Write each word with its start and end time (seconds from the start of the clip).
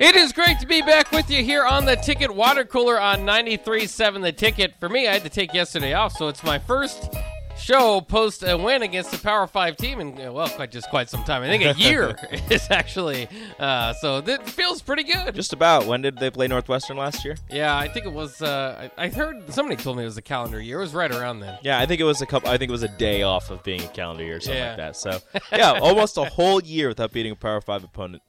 It 0.00 0.16
is 0.16 0.32
great 0.32 0.58
to 0.60 0.66
be 0.66 0.80
back 0.80 1.12
with 1.12 1.30
you 1.30 1.44
here 1.44 1.62
on 1.64 1.84
the 1.84 1.94
Ticket 1.94 2.34
Water 2.34 2.64
Cooler 2.64 2.98
on 2.98 3.20
93.7 3.20 4.22
The 4.22 4.32
Ticket. 4.32 4.74
For 4.80 4.88
me, 4.88 5.06
I 5.06 5.12
had 5.12 5.24
to 5.24 5.28
take 5.28 5.52
yesterday 5.52 5.92
off, 5.92 6.12
so 6.16 6.28
it's 6.28 6.42
my 6.42 6.58
first 6.58 7.12
show 7.58 8.00
post 8.00 8.42
a 8.42 8.56
win 8.56 8.80
against 8.80 9.12
a 9.12 9.18
Power 9.18 9.46
Five 9.46 9.76
team 9.76 10.00
in 10.00 10.14
well, 10.32 10.48
quite 10.48 10.70
just 10.70 10.88
quite 10.88 11.10
some 11.10 11.22
time. 11.24 11.42
I 11.42 11.48
think 11.48 11.64
a 11.64 11.78
year 11.78 12.16
is 12.50 12.66
actually. 12.70 13.28
Uh, 13.58 13.92
so 13.92 14.16
it 14.26 14.48
feels 14.48 14.80
pretty 14.80 15.02
good. 15.04 15.34
Just 15.34 15.52
about. 15.52 15.84
When 15.84 16.00
did 16.00 16.16
they 16.16 16.30
play 16.30 16.48
Northwestern 16.48 16.96
last 16.96 17.22
year? 17.22 17.36
yeah, 17.50 17.76
I 17.76 17.86
think 17.86 18.06
it 18.06 18.12
was. 18.14 18.40
Uh, 18.40 18.88
I, 18.96 19.04
I 19.04 19.08
heard 19.10 19.52
somebody 19.52 19.76
told 19.82 19.98
me 19.98 20.04
it 20.04 20.06
was 20.06 20.16
a 20.16 20.22
calendar 20.22 20.58
year. 20.62 20.78
It 20.78 20.82
was 20.82 20.94
right 20.94 21.10
around 21.12 21.40
then. 21.40 21.58
Yeah, 21.60 21.78
I 21.78 21.84
think 21.84 22.00
it 22.00 22.04
was 22.04 22.22
a 22.22 22.26
couple. 22.26 22.48
I 22.48 22.56
think 22.56 22.70
it 22.70 22.72
was 22.72 22.84
a 22.84 22.88
day 22.88 23.20
off 23.22 23.50
of 23.50 23.62
being 23.64 23.82
a 23.82 23.88
calendar 23.88 24.24
year 24.24 24.36
or 24.36 24.40
something 24.40 24.56
Yeah. 24.62 24.68
like 24.68 24.76
that. 24.78 24.96
So 24.96 25.20
yeah, 25.52 25.72
almost 25.78 26.16
a 26.16 26.24
whole 26.24 26.62
year 26.62 26.88
without 26.88 27.12
beating 27.12 27.32
a 27.32 27.36
Power 27.36 27.60
Five 27.60 27.84
opponent. 27.84 28.22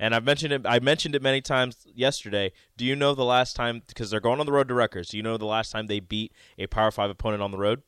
And 0.00 0.14
I've 0.14 0.24
mentioned 0.24 0.52
it. 0.52 0.62
I 0.64 0.78
mentioned 0.78 1.14
it 1.16 1.22
many 1.22 1.40
times 1.40 1.86
yesterday. 1.94 2.52
Do 2.76 2.84
you 2.84 2.94
know 2.94 3.14
the 3.14 3.24
last 3.24 3.56
time? 3.56 3.82
Because 3.86 4.10
they're 4.10 4.20
going 4.20 4.38
on 4.40 4.46
the 4.46 4.52
road 4.52 4.68
to 4.68 4.74
Rutgers. 4.74 5.08
Do 5.08 5.16
you 5.16 5.22
know 5.22 5.36
the 5.36 5.44
last 5.46 5.70
time 5.72 5.86
they 5.88 5.98
beat 6.00 6.32
a 6.58 6.66
Power 6.68 6.90
Five 6.90 7.10
opponent 7.10 7.42
on 7.42 7.50
the 7.50 7.58
road? 7.58 7.82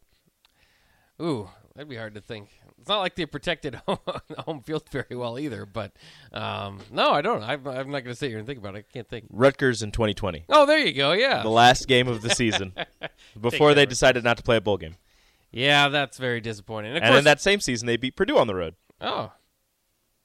Ooh, 1.22 1.48
that'd 1.74 1.88
be 1.88 1.96
hard 1.96 2.14
to 2.14 2.20
think. 2.20 2.48
It's 2.78 2.88
not 2.88 3.00
like 3.00 3.14
they 3.14 3.26
protected 3.26 3.74
home, 3.86 3.98
home 4.38 4.62
field 4.62 4.84
very 4.90 5.14
well 5.14 5.38
either. 5.38 5.66
But 5.66 5.92
um, 6.32 6.78
no, 6.90 7.10
I 7.10 7.20
don't. 7.20 7.42
I'm, 7.42 7.66
I'm 7.66 7.90
not 7.90 8.04
going 8.04 8.06
to 8.06 8.14
sit 8.14 8.30
here 8.30 8.38
and 8.38 8.46
think 8.46 8.58
about 8.58 8.74
it. 8.74 8.86
I 8.88 8.92
can't 8.92 9.08
think. 9.08 9.26
Rutgers 9.30 9.82
in 9.82 9.92
2020, 9.92 10.46
Oh, 10.48 10.64
there 10.66 10.78
you 10.78 10.92
go. 10.94 11.12
Yeah. 11.12 11.42
the 11.42 11.50
last 11.50 11.86
game 11.86 12.08
of 12.08 12.22
the 12.22 12.30
season, 12.30 12.72
before 13.40 13.74
they 13.74 13.84
decided 13.86 14.24
not 14.24 14.38
to 14.38 14.42
play 14.42 14.56
a 14.56 14.60
bowl 14.60 14.78
game. 14.78 14.96
Yeah, 15.52 15.88
that's 15.88 16.16
very 16.16 16.40
disappointing. 16.40 16.92
Of 16.92 17.02
And 17.02 17.06
course, 17.06 17.18
in 17.18 17.24
that 17.24 17.40
same 17.40 17.60
season, 17.60 17.86
they 17.86 17.96
beat 17.96 18.16
Purdue 18.16 18.38
on 18.38 18.46
the 18.46 18.54
road. 18.54 18.74
oh, 19.00 19.32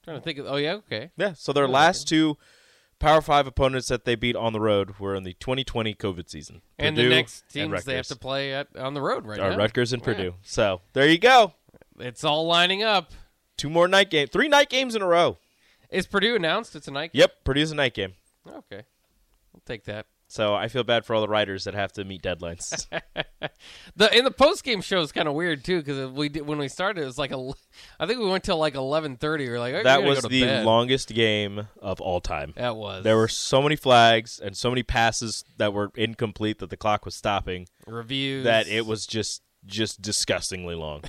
trying 0.06 0.16
to 0.18 0.22
think 0.22 0.38
of. 0.38 0.46
Oh 0.46 0.56
yeah, 0.56 0.74
okay. 0.74 1.10
Yeah. 1.16 1.32
So 1.34 1.52
their 1.52 1.68
last 1.68 2.08
two 2.08 2.36
Power 2.98 3.20
Five 3.20 3.46
opponents 3.46 3.88
that 3.88 4.04
they 4.06 4.14
beat 4.14 4.36
on 4.36 4.52
the 4.52 4.60
road 4.60 4.98
were 4.98 5.14
in 5.14 5.24
the 5.24 5.34
2020 5.34 5.94
COVID 5.94 6.30
season. 6.30 6.62
And 6.78 6.96
Purdue 6.96 7.08
the 7.10 7.14
next 7.14 7.42
and 7.54 7.70
teams 7.72 7.84
they 7.84 7.96
have 7.96 8.06
to 8.06 8.16
play 8.16 8.54
at 8.54 8.68
on 8.76 8.94
the 8.94 9.02
road 9.02 9.26
right 9.26 9.38
now. 9.38 9.50
are. 9.50 9.56
Rutgers 9.58 9.92
and 9.92 10.00
Yeah. 10.00 10.04
Purdue. 10.06 10.34
So 10.42 10.80
there 10.94 11.06
you 11.08 11.18
go. 11.18 11.52
It's 11.98 12.24
all 12.24 12.46
lining 12.46 12.82
up. 12.82 13.12
Two 13.56 13.68
more 13.70 13.88
night 13.88 14.10
games. 14.10 14.30
Three 14.30 14.48
night 14.48 14.68
games 14.68 14.94
in 14.94 15.02
a 15.02 15.06
row. 15.06 15.38
Is 15.90 16.06
Purdue 16.06 16.36
announced? 16.36 16.74
It's 16.76 16.88
a 16.88 16.90
night. 16.90 17.12
Game? 17.12 17.20
Yep, 17.20 17.44
Purdue's 17.44 17.70
a 17.70 17.74
night 17.74 17.94
game. 17.94 18.14
Okay, 18.46 18.82
I'll 19.54 19.62
take 19.64 19.84
that. 19.84 20.06
So 20.36 20.54
I 20.54 20.68
feel 20.68 20.84
bad 20.84 21.06
for 21.06 21.14
all 21.14 21.22
the 21.22 21.28
writers 21.28 21.64
that 21.64 21.72
have 21.72 21.92
to 21.94 22.04
meet 22.04 22.22
deadlines. 22.22 22.86
The 23.96 24.14
in 24.16 24.24
the 24.24 24.30
post 24.30 24.64
game 24.64 24.82
show 24.82 25.00
is 25.00 25.12
kind 25.12 25.26
of 25.26 25.34
weird 25.34 25.64
too 25.64 25.78
because 25.78 26.10
we 26.10 26.28
did, 26.28 26.46
when 26.46 26.58
we 26.58 26.68
started 26.68 27.02
it 27.02 27.06
was 27.06 27.16
like 27.16 27.32
a, 27.32 27.52
I 27.98 28.06
think 28.06 28.20
we 28.20 28.26
went 28.28 28.44
till 28.44 28.58
like 28.58 28.74
eleven 28.74 29.16
thirty. 29.16 29.48
We're 29.48 29.58
like 29.58 29.72
"Okay, 29.72 29.84
that 29.84 30.02
was 30.02 30.22
the 30.22 30.42
bed." 30.42 30.66
longest 30.66 31.08
game 31.08 31.68
of 31.80 32.00
all 32.00 32.20
time. 32.20 32.52
That 32.56 32.76
was 32.76 33.04
There 33.04 33.16
were 33.16 33.28
so 33.28 33.62
many 33.62 33.76
flags 33.76 34.38
and 34.38 34.54
so 34.54 34.68
many 34.70 34.82
passes 34.82 35.44
that 35.56 35.72
were 35.72 35.90
incomplete 35.94 36.58
that 36.58 36.68
the 36.68 36.76
clock 36.76 37.06
was 37.06 37.14
stopping 37.14 37.68
reviews 37.86 38.44
that 38.44 38.68
it 38.68 38.84
was 38.84 39.06
just 39.06 39.42
just 39.64 40.02
disgustingly 40.02 40.74
long. 40.74 41.04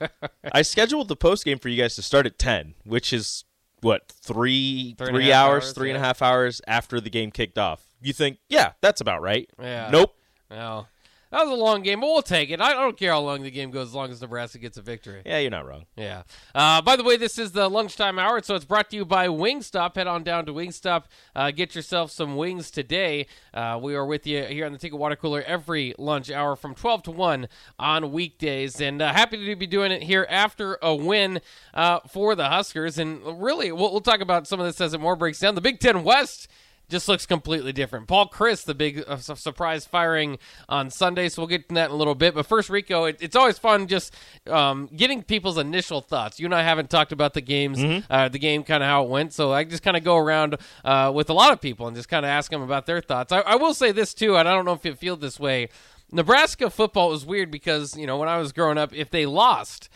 I 0.52 0.62
scheduled 0.62 1.08
the 1.08 1.16
post 1.16 1.44
game 1.44 1.58
for 1.58 1.68
you 1.68 1.80
guys 1.80 1.96
to 1.96 2.02
start 2.02 2.26
at 2.26 2.38
10, 2.38 2.74
which 2.84 3.12
is 3.12 3.44
what, 3.80 4.08
3 4.22 4.94
Three 4.96 5.08
3 5.08 5.24
half 5.26 5.34
hours, 5.34 5.64
hours, 5.64 5.72
three 5.72 5.90
and 5.90 5.96
a 5.96 6.00
half 6.00 6.22
hours 6.22 6.60
after 6.66 7.00
the 7.00 7.10
game 7.10 7.30
kicked 7.30 7.58
off. 7.58 7.87
You 8.00 8.12
think, 8.12 8.38
yeah, 8.48 8.72
that's 8.80 9.00
about 9.00 9.22
right. 9.22 9.48
Yeah. 9.60 9.90
Nope. 9.90 10.14
Well, 10.50 10.88
that 11.30 11.44
was 11.44 11.50
a 11.58 11.62
long 11.62 11.82
game, 11.82 12.00
but 12.00 12.06
we'll 12.06 12.22
take 12.22 12.48
it. 12.48 12.58
I 12.58 12.72
don't 12.72 12.96
care 12.96 13.12
how 13.12 13.20
long 13.20 13.42
the 13.42 13.50
game 13.50 13.70
goes 13.70 13.88
as 13.88 13.94
long 13.94 14.10
as 14.10 14.22
Nebraska 14.22 14.58
gets 14.58 14.78
a 14.78 14.82
victory. 14.82 15.20
Yeah, 15.26 15.38
you're 15.38 15.50
not 15.50 15.66
wrong. 15.66 15.84
Yeah. 15.94 16.22
Uh, 16.54 16.80
by 16.80 16.96
the 16.96 17.04
way, 17.04 17.18
this 17.18 17.38
is 17.38 17.52
the 17.52 17.68
lunchtime 17.68 18.18
hour, 18.18 18.42
so 18.42 18.54
it's 18.54 18.64
brought 18.64 18.88
to 18.90 18.96
you 18.96 19.04
by 19.04 19.28
Wingstop. 19.28 19.94
Head 19.96 20.06
on 20.06 20.22
down 20.22 20.46
to 20.46 20.54
Wingstop. 20.54 21.04
Uh, 21.36 21.50
get 21.50 21.74
yourself 21.74 22.10
some 22.10 22.36
wings 22.36 22.70
today. 22.70 23.26
Uh, 23.52 23.78
we 23.82 23.94
are 23.94 24.06
with 24.06 24.26
you 24.26 24.44
here 24.44 24.64
on 24.64 24.72
the 24.72 24.78
Ticket 24.78 24.98
Water 24.98 25.16
Cooler 25.16 25.42
every 25.42 25.94
lunch 25.98 26.30
hour 26.30 26.56
from 26.56 26.74
12 26.74 27.02
to 27.04 27.10
1 27.10 27.48
on 27.78 28.10
weekdays. 28.10 28.80
And 28.80 29.02
uh, 29.02 29.12
happy 29.12 29.44
to 29.44 29.56
be 29.56 29.66
doing 29.66 29.92
it 29.92 30.04
here 30.04 30.26
after 30.30 30.78
a 30.80 30.94
win 30.94 31.42
uh, 31.74 32.00
for 32.08 32.36
the 32.36 32.48
Huskers. 32.48 32.96
And 32.96 33.42
really, 33.42 33.70
we'll, 33.70 33.92
we'll 33.92 34.00
talk 34.00 34.22
about 34.22 34.46
some 34.46 34.60
of 34.60 34.66
this 34.66 34.80
as 34.80 34.94
it 34.94 35.00
more 35.00 35.16
breaks 35.16 35.40
down. 35.40 35.56
The 35.56 35.60
Big 35.60 35.78
Ten 35.78 36.04
West 36.04 36.48
just 36.88 37.08
looks 37.08 37.26
completely 37.26 37.72
different. 37.72 38.08
Paul 38.08 38.28
Chryst, 38.28 38.64
the 38.64 38.74
big 38.74 39.04
uh, 39.06 39.16
surprise 39.18 39.84
firing 39.84 40.38
on 40.68 40.90
Sunday, 40.90 41.28
so 41.28 41.42
we'll 41.42 41.48
get 41.48 41.68
to 41.68 41.74
that 41.74 41.90
in 41.90 41.94
a 41.94 41.96
little 41.96 42.14
bit. 42.14 42.34
But 42.34 42.46
first, 42.46 42.70
Rico, 42.70 43.04
it, 43.04 43.18
it's 43.20 43.36
always 43.36 43.58
fun 43.58 43.86
just 43.86 44.14
um, 44.46 44.88
getting 44.94 45.22
people's 45.22 45.58
initial 45.58 46.00
thoughts. 46.00 46.40
You 46.40 46.46
and 46.46 46.54
I 46.54 46.62
haven't 46.62 46.90
talked 46.90 47.12
about 47.12 47.34
the 47.34 47.40
games, 47.40 47.78
uh, 48.08 48.28
the 48.28 48.38
game, 48.38 48.64
kind 48.64 48.82
of 48.82 48.88
how 48.88 49.04
it 49.04 49.10
went, 49.10 49.32
so 49.32 49.52
I 49.52 49.64
just 49.64 49.82
kind 49.82 49.96
of 49.96 50.04
go 50.04 50.16
around 50.16 50.56
uh, 50.84 51.12
with 51.14 51.30
a 51.30 51.34
lot 51.34 51.52
of 51.52 51.60
people 51.60 51.86
and 51.86 51.96
just 51.96 52.08
kind 52.08 52.24
of 52.24 52.30
ask 52.30 52.50
them 52.50 52.62
about 52.62 52.86
their 52.86 53.00
thoughts. 53.00 53.32
I, 53.32 53.40
I 53.40 53.56
will 53.56 53.74
say 53.74 53.92
this 53.92 54.14
too, 54.14 54.36
and 54.36 54.48
I 54.48 54.54
don't 54.54 54.64
know 54.64 54.72
if 54.72 54.84
you 54.84 54.94
feel 54.94 55.16
this 55.16 55.38
way. 55.38 55.68
Nebraska 56.10 56.70
football 56.70 57.10
was 57.10 57.26
weird 57.26 57.50
because 57.50 57.96
you 57.96 58.06
know 58.06 58.16
when 58.16 58.28
I 58.28 58.38
was 58.38 58.52
growing 58.52 58.78
up, 58.78 58.94
if 58.94 59.10
they 59.10 59.26
lost 59.26 59.90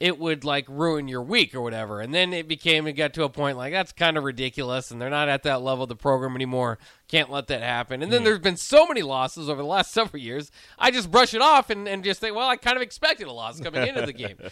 it 0.00 0.18
would 0.18 0.44
like 0.44 0.64
ruin 0.68 1.08
your 1.08 1.22
week 1.22 1.54
or 1.54 1.60
whatever. 1.60 2.00
And 2.00 2.14
then 2.14 2.32
it 2.32 2.46
became 2.46 2.86
it 2.86 2.92
got 2.92 3.14
to 3.14 3.24
a 3.24 3.28
point 3.28 3.56
like 3.56 3.72
that's 3.72 3.92
kind 3.92 4.16
of 4.16 4.24
ridiculous 4.24 4.90
and 4.90 5.00
they're 5.00 5.10
not 5.10 5.28
at 5.28 5.42
that 5.42 5.62
level 5.62 5.84
of 5.84 5.88
the 5.88 5.96
program 5.96 6.36
anymore. 6.36 6.78
Can't 7.08 7.30
let 7.30 7.48
that 7.48 7.62
happen. 7.62 8.02
And 8.02 8.12
then 8.12 8.20
hmm. 8.20 8.26
there's 8.26 8.38
been 8.38 8.56
so 8.56 8.86
many 8.86 9.02
losses 9.02 9.48
over 9.48 9.60
the 9.60 9.68
last 9.68 9.90
several 9.92 10.22
years. 10.22 10.50
I 10.78 10.90
just 10.90 11.10
brush 11.10 11.34
it 11.34 11.42
off 11.42 11.70
and, 11.70 11.88
and 11.88 12.04
just 12.04 12.20
think, 12.20 12.36
well, 12.36 12.48
I 12.48 12.56
kind 12.56 12.76
of 12.76 12.82
expected 12.82 13.26
a 13.26 13.32
loss 13.32 13.60
coming 13.60 13.86
into 13.86 14.02
the 14.02 14.12
game. 14.12 14.36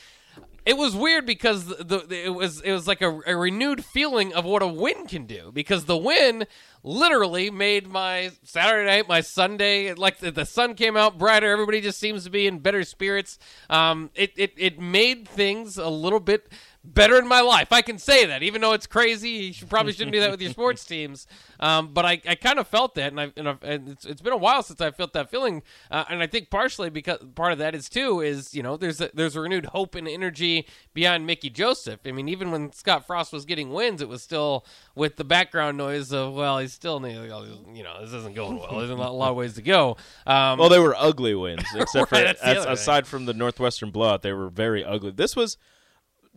It 0.67 0.77
was 0.77 0.97
weird 0.97 1.27
because 1.27 1.67
the, 1.67 2.05
the 2.09 2.25
it 2.27 2.35
was 2.35 2.61
it 2.61 2.73
was 2.73 2.89
like 2.89 3.01
a, 3.01 3.21
a 3.25 3.37
renewed 3.37 3.85
feeling 3.85 4.35
of 4.35 4.45
what 4.45 4.63
a 4.63 4.67
win 4.67 5.07
can 5.07 5.25
do 5.25 5.53
because 5.55 5.85
the 5.85 5.97
win 5.97 6.45
literally 6.83 7.51
made 7.51 7.87
my 7.87 8.33
Saturday 8.43 8.85
night, 8.85 9.09
my 9.09 9.21
Sunday, 9.21 9.95
like 9.95 10.19
the, 10.19 10.33
the 10.33 10.45
sun 10.45 10.75
came 10.75 10.97
out 10.97 11.19
brighter. 11.19 11.53
Everybody 11.53 11.81
just 11.81 12.01
seems 12.01 12.25
to 12.25 12.31
be 12.31 12.49
in 12.49 12.59
better 12.59 12.83
spirits. 12.83 13.39
Um, 13.71 14.11
it, 14.17 14.33
it 14.37 14.55
it 14.57 14.81
made 14.81 15.29
things 15.29 15.79
a 15.79 15.89
little 15.89 16.19
bit 16.19 16.49
better 16.87 17.19
in 17.19 17.27
my 17.27 17.41
life. 17.41 17.73
I 17.73 17.83
can 17.83 17.99
say 17.99 18.27
that, 18.27 18.43
even 18.43 18.61
though 18.61 18.73
it's 18.73 18.87
crazy. 18.87 19.31
You 19.31 19.53
should, 19.53 19.69
probably 19.69 19.93
shouldn't 19.93 20.13
do 20.13 20.21
that 20.21 20.31
with 20.31 20.41
your 20.41 20.51
sports 20.53 20.85
teams. 20.85 21.27
Um, 21.59 21.93
but 21.93 22.05
I, 22.05 22.21
I 22.29 22.35
kind 22.35 22.59
of 22.59 22.69
felt 22.69 22.95
that, 22.95 23.13
and 23.13 23.21
I 23.21 23.33
and, 23.37 23.49
I've, 23.49 23.63
and 23.63 23.89
it's, 23.89 24.05
it's 24.05 24.21
been 24.21 24.33
a 24.33 24.39
while 24.39 24.63
since 24.63 24.81
I 24.81 24.91
felt 24.91 25.13
that 25.15 25.31
feeling. 25.31 25.63
Uh, 25.91 26.05
and 26.09 26.23
I 26.23 26.27
think 26.27 26.51
partially 26.51 26.91
because 26.91 27.19
part 27.35 27.53
of 27.53 27.59
that 27.59 27.75
is 27.75 27.89
too 27.89 28.21
is 28.21 28.55
you 28.55 28.63
know 28.63 28.77
there's 28.77 29.01
a, 29.01 29.11
there's 29.15 29.37
a 29.37 29.41
renewed 29.41 29.67
hope 29.67 29.95
and 29.95 30.07
energy 30.07 30.67
behind 30.95 31.27
Mickey 31.27 31.51
Joseph. 31.51 32.01
I 32.07 32.13
mean, 32.13 32.29
even 32.29 32.51
when 32.51 32.73
Scott 32.73 33.07
Frost 33.07 33.33
was 33.33 33.45
getting 33.45 33.73
wins, 33.73 34.01
it 34.01 34.09
was 34.09 34.23
still 34.23 34.65
with 34.95 35.17
the 35.17 35.25
background 35.25 35.77
noise 35.77 36.13
of 36.13 36.35
well, 36.35 36.59
he's 36.59 36.73
still 36.73 37.01
you 37.07 37.83
know 37.83 38.01
this 38.01 38.13
isn't 38.13 38.35
going 38.35 38.59
well. 38.59 38.79
There's 38.79 38.91
a 38.91 38.95
lot, 38.95 39.11
a 39.11 39.13
lot 39.13 39.31
of 39.31 39.37
ways 39.37 39.55
to 39.55 39.63
go. 39.63 39.97
Um, 40.27 40.59
Well, 40.59 40.69
they 40.69 40.79
were 40.79 40.95
ugly 40.97 41.35
wins, 41.35 41.65
except 41.75 42.13
Right, 42.13 42.37
for 42.39 42.45
as, 42.45 42.65
aside 42.65 43.07
from 43.07 43.27
the 43.27 43.35
Northwestern 43.35 43.91
blowout, 43.91 44.23
they 44.23 44.33
were 44.33 44.49
very 44.49 44.85
ugly. 44.85 45.11
This 45.11 45.35
was, 45.37 45.57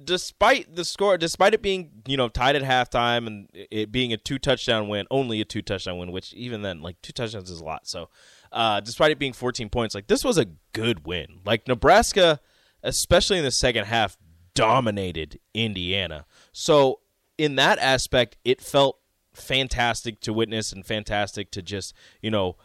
despite 0.04 0.76
the 0.76 0.86
score, 0.86 1.18
despite 1.18 1.54
it 1.54 1.62
being 1.62 1.90
you 2.08 2.18
know 2.18 2.30
tied 2.30 2.56
at 2.56 2.64
halftime 2.64 3.28
and 3.28 3.50
it 3.54 3.92
being 3.92 4.14
a 4.14 4.18
two 4.18 4.40
touchdown 4.40 4.88
win, 4.88 5.06
only 5.12 5.42
a 5.42 5.46
two 5.46 5.62
touchdown 5.62 5.98
win, 5.98 6.12
which 6.12 6.34
even 6.34 6.62
then, 6.62 6.81
like 6.81 7.01
two 7.01 7.13
touchdowns 7.13 7.50
is 7.50 7.62
a 7.62 7.66
lot. 7.66 7.88
So, 7.88 8.10
uh, 8.51 8.80
despite 8.80 9.12
it 9.12 9.19
being 9.19 9.34
14 9.34 9.69
points, 9.69 9.96
like 9.96 10.07
this 10.07 10.24
was 10.24 10.38
a 10.38 10.46
good 10.74 11.06
win. 11.06 11.40
Like 11.46 11.68
Nebraska, 11.68 12.40
especially 12.84 13.38
in 13.38 13.44
the 13.44 13.51
second 13.51 13.86
half, 13.86 14.18
dominated 14.54 15.40
Indiana. 15.54 16.25
So 16.51 17.00
in 17.38 17.56
that 17.56 17.80
aspect, 17.80 18.38
it 18.44 18.62
felt 18.62 19.00
fantastic 19.34 20.19
to 20.22 20.34
witness 20.34 20.74
and 20.74 20.86
fantastic 20.86 21.51
to 21.51 21.62
just 21.62 21.94
you 22.22 22.30
know 22.30 22.57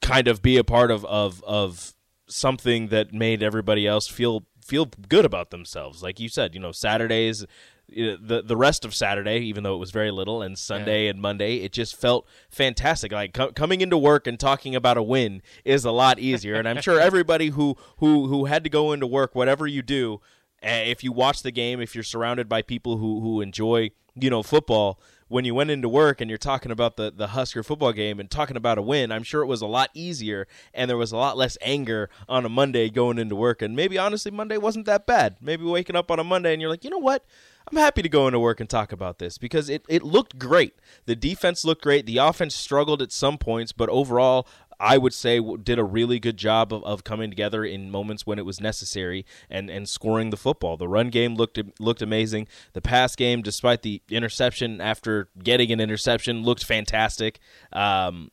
kind 0.00 0.28
of 0.28 0.40
be 0.40 0.56
a 0.56 0.64
part 0.64 0.90
of 0.90 1.04
of 1.04 1.42
of 1.44 1.94
something 2.26 2.88
that 2.88 3.12
made 3.12 3.42
everybody 3.42 3.86
else 3.86 4.06
feel 4.06 4.44
feel 4.68 4.86
good 5.08 5.24
about 5.24 5.50
themselves. 5.50 6.02
Like 6.02 6.20
you 6.20 6.28
said, 6.28 6.54
you 6.54 6.60
know, 6.60 6.72
Saturdays 6.72 7.44
the 7.90 8.42
the 8.44 8.56
rest 8.56 8.84
of 8.84 8.94
Saturday, 8.94 9.38
even 9.38 9.62
though 9.64 9.74
it 9.74 9.78
was 9.78 9.90
very 9.90 10.10
little, 10.10 10.42
and 10.42 10.58
Sunday 10.58 11.08
and 11.08 11.20
Monday, 11.20 11.56
it 11.56 11.72
just 11.72 11.96
felt 11.96 12.26
fantastic. 12.50 13.12
Like 13.12 13.32
co- 13.32 13.52
coming 13.52 13.80
into 13.80 13.96
work 13.96 14.26
and 14.26 14.38
talking 14.38 14.74
about 14.76 14.98
a 14.98 15.02
win 15.02 15.40
is 15.64 15.84
a 15.84 15.90
lot 15.90 16.18
easier. 16.18 16.56
and 16.56 16.68
I'm 16.68 16.82
sure 16.82 17.00
everybody 17.10 17.48
who 17.48 17.76
who 17.96 18.26
who 18.26 18.44
had 18.44 18.62
to 18.64 18.70
go 18.70 18.92
into 18.92 19.06
work, 19.06 19.34
whatever 19.34 19.66
you 19.66 19.80
do, 19.80 20.20
uh, 20.62 20.68
if 20.68 21.02
you 21.02 21.12
watch 21.12 21.42
the 21.42 21.50
game, 21.50 21.80
if 21.80 21.94
you're 21.94 22.04
surrounded 22.04 22.48
by 22.48 22.60
people 22.60 22.98
who 22.98 23.20
who 23.20 23.40
enjoy 23.40 23.90
you 24.14 24.28
know 24.28 24.42
football, 24.42 25.00
when 25.28 25.44
you 25.44 25.54
went 25.54 25.70
into 25.70 25.88
work 25.88 26.20
and 26.20 26.28
you're 26.28 26.38
talking 26.38 26.72
about 26.72 26.96
the 26.96 27.12
the 27.14 27.28
Husker 27.28 27.62
football 27.62 27.92
game 27.92 28.18
and 28.18 28.30
talking 28.30 28.56
about 28.56 28.78
a 28.78 28.82
win, 28.82 29.12
I'm 29.12 29.22
sure 29.22 29.42
it 29.42 29.46
was 29.46 29.62
a 29.62 29.66
lot 29.66 29.90
easier 29.94 30.46
and 30.74 30.90
there 30.90 30.96
was 30.96 31.12
a 31.12 31.16
lot 31.16 31.36
less 31.36 31.56
anger 31.62 32.10
on 32.28 32.44
a 32.44 32.48
Monday 32.48 32.88
going 32.90 33.18
into 33.18 33.36
work. 33.36 33.62
And 33.62 33.76
maybe 33.76 33.98
honestly, 33.98 34.30
Monday 34.30 34.58
wasn't 34.58 34.86
that 34.86 35.06
bad. 35.06 35.36
Maybe 35.40 35.64
waking 35.64 35.96
up 35.96 36.10
on 36.10 36.18
a 36.18 36.24
Monday 36.24 36.52
and 36.52 36.60
you're 36.60 36.70
like, 36.70 36.84
you 36.84 36.90
know 36.90 36.98
what? 36.98 37.24
I'm 37.70 37.76
happy 37.76 38.00
to 38.00 38.08
go 38.08 38.26
into 38.26 38.40
work 38.40 38.60
and 38.60 38.70
talk 38.70 38.92
about 38.92 39.18
this 39.18 39.36
because 39.36 39.68
it, 39.68 39.84
it 39.88 40.02
looked 40.02 40.38
great. 40.38 40.74
The 41.04 41.14
defense 41.14 41.66
looked 41.66 41.82
great. 41.82 42.06
The 42.06 42.16
offense 42.16 42.54
struggled 42.54 43.02
at 43.02 43.12
some 43.12 43.36
points, 43.36 43.72
but 43.72 43.90
overall, 43.90 44.46
I 44.80 44.98
would 44.98 45.14
say 45.14 45.40
did 45.62 45.78
a 45.78 45.84
really 45.84 46.18
good 46.18 46.36
job 46.36 46.72
of, 46.72 46.84
of 46.84 47.04
coming 47.04 47.30
together 47.30 47.64
in 47.64 47.90
moments 47.90 48.26
when 48.26 48.38
it 48.38 48.46
was 48.46 48.60
necessary 48.60 49.26
and, 49.50 49.68
and 49.70 49.88
scoring 49.88 50.30
the 50.30 50.36
football. 50.36 50.76
The 50.76 50.88
run 50.88 51.10
game 51.10 51.34
looked 51.34 51.58
looked 51.80 52.02
amazing. 52.02 52.48
The 52.74 52.80
pass 52.80 53.16
game, 53.16 53.42
despite 53.42 53.82
the 53.82 54.02
interception 54.08 54.80
after 54.80 55.28
getting 55.42 55.72
an 55.72 55.80
interception, 55.80 56.42
looked 56.42 56.64
fantastic. 56.64 57.40
Um, 57.72 58.30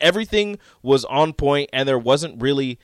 everything 0.00 0.58
was 0.82 1.04
on 1.06 1.32
point, 1.32 1.70
and 1.72 1.88
there 1.88 1.98
wasn't 1.98 2.40
really 2.40 2.78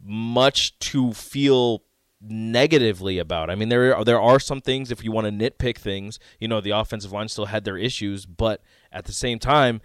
much 0.00 0.78
to 0.78 1.12
feel 1.12 1.82
negatively 2.20 3.18
about. 3.18 3.48
I 3.50 3.54
mean, 3.54 3.68
there 3.68 3.96
are, 3.96 4.04
there 4.04 4.20
are 4.20 4.40
some 4.40 4.60
things 4.60 4.90
if 4.90 5.04
you 5.04 5.12
want 5.12 5.26
to 5.26 5.32
nitpick 5.32 5.78
things. 5.78 6.18
You 6.40 6.48
know, 6.48 6.60
the 6.60 6.70
offensive 6.70 7.12
line 7.12 7.28
still 7.28 7.46
had 7.46 7.64
their 7.64 7.78
issues, 7.78 8.26
but 8.26 8.62
at 8.92 9.04
the 9.04 9.12
same 9.12 9.38
time, 9.38 9.80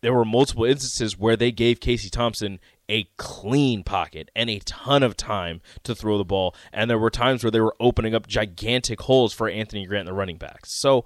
there 0.00 0.14
were 0.14 0.24
multiple 0.24 0.64
instances 0.64 1.18
where 1.18 1.36
they 1.36 1.50
gave 1.50 1.80
Casey 1.80 2.10
Thompson 2.10 2.60
a 2.88 3.04
clean 3.16 3.84
pocket 3.84 4.30
and 4.34 4.48
a 4.48 4.60
ton 4.60 5.02
of 5.02 5.16
time 5.16 5.60
to 5.82 5.94
throw 5.94 6.18
the 6.18 6.24
ball, 6.24 6.54
and 6.72 6.90
there 6.90 6.98
were 6.98 7.10
times 7.10 7.44
where 7.44 7.50
they 7.50 7.60
were 7.60 7.76
opening 7.80 8.14
up 8.14 8.26
gigantic 8.26 9.02
holes 9.02 9.32
for 9.32 9.48
Anthony 9.48 9.86
Grant 9.86 10.08
and 10.08 10.08
the 10.08 10.18
running 10.18 10.38
backs. 10.38 10.72
So, 10.72 11.04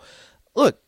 look, 0.55 0.81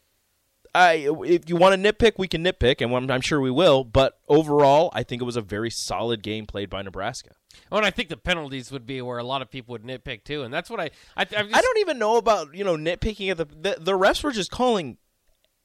I 0.74 1.08
if 1.24 1.48
you 1.48 1.56
want 1.56 1.80
to 1.80 1.92
nitpick, 1.92 2.14
we 2.18 2.28
can 2.28 2.44
nitpick, 2.44 2.80
and 2.80 3.10
I'm 3.10 3.20
sure 3.20 3.40
we 3.40 3.50
will. 3.50 3.84
But 3.84 4.18
overall, 4.28 4.90
I 4.92 5.04
think 5.04 5.22
it 5.22 5.24
was 5.24 5.36
a 5.36 5.40
very 5.40 5.70
solid 5.70 6.22
game 6.22 6.46
played 6.46 6.68
by 6.68 6.82
Nebraska. 6.82 7.30
Oh, 7.70 7.76
and 7.76 7.86
I 7.86 7.90
think 7.90 8.08
the 8.08 8.16
penalties 8.16 8.72
would 8.72 8.84
be 8.84 9.00
where 9.00 9.18
a 9.18 9.24
lot 9.24 9.40
of 9.40 9.50
people 9.50 9.72
would 9.72 9.84
nitpick 9.84 10.24
too, 10.24 10.42
and 10.42 10.52
that's 10.52 10.68
what 10.68 10.80
I 10.80 10.90
I, 11.16 11.24
just, 11.24 11.54
I 11.54 11.60
don't 11.60 11.78
even 11.78 11.98
know 11.98 12.16
about 12.16 12.54
you 12.54 12.64
know 12.64 12.76
nitpicking 12.76 13.30
at 13.30 13.36
the, 13.36 13.44
the 13.44 13.76
the 13.80 13.92
refs 13.92 14.24
were 14.24 14.32
just 14.32 14.50
calling 14.50 14.98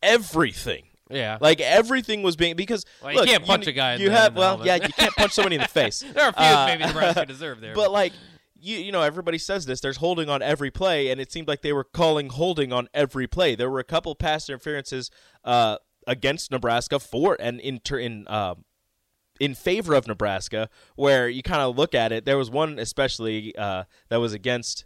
everything. 0.04 0.89
Yeah, 1.10 1.38
like 1.42 1.60
everything 1.60 2.22
was 2.22 2.36
being 2.36 2.56
because 2.56 2.86
well, 3.04 3.16
look, 3.16 3.26
you 3.26 3.32
can't 3.32 3.46
punch 3.46 3.66
you, 3.66 3.72
a 3.72 3.74
guy. 3.74 3.96
You 3.96 4.12
have 4.12 4.36
well, 4.36 4.66
yeah, 4.66 4.76
you 4.76 4.90
can't 4.90 5.16
punch 5.16 5.32
somebody 5.34 5.56
in 5.56 5.62
the 5.62 5.68
face. 5.80 6.02
there 6.02 6.26
are 6.26 6.30
a 6.30 6.34
few 6.34 6.46
uh, 6.46 6.66
maybe 6.68 6.86
Nebraska 6.86 7.26
deserve 7.28 7.62
there, 7.62 7.74
but 7.74 7.92
like 7.92 8.14
you 8.56 8.78
you 8.78 8.92
know 8.92 9.02
everybody 9.02 9.38
says 9.38 9.66
this. 9.66 9.82
There's 9.82 9.98
holding 9.98 10.30
on 10.30 10.42
every 10.42 10.70
play, 10.70 11.10
and 11.10 11.20
it 11.20 11.32
seemed 11.32 11.48
like 11.48 11.62
they 11.62 11.74
were 11.74 11.84
calling 11.84 12.30
holding 12.30 12.72
on 12.72 12.90
every 12.94 13.28
play. 13.28 13.56
There 13.56 13.70
were 13.70 13.80
a 13.80 13.84
couple 13.84 14.14
pass 14.14 14.50
interferences 14.50 15.10
uh, 15.44 15.78
against 16.06 16.52
Nebraska 16.52 17.00
for 17.00 17.38
and 17.40 17.60
in 17.60 17.82
in 17.92 18.28
uh, 18.28 18.56
in 19.40 19.56
favor 19.56 19.94
of 19.96 20.08
Nebraska, 20.08 20.70
where 20.96 21.30
you 21.30 21.42
kind 21.42 21.62
of 21.62 21.78
look 21.78 21.96
at 21.96 22.12
it. 22.12 22.26
There 22.26 22.38
was 22.38 22.52
one 22.52 22.78
especially 22.78 23.56
uh, 23.56 23.86
that 24.10 24.18
was 24.18 24.34
against 24.34 24.86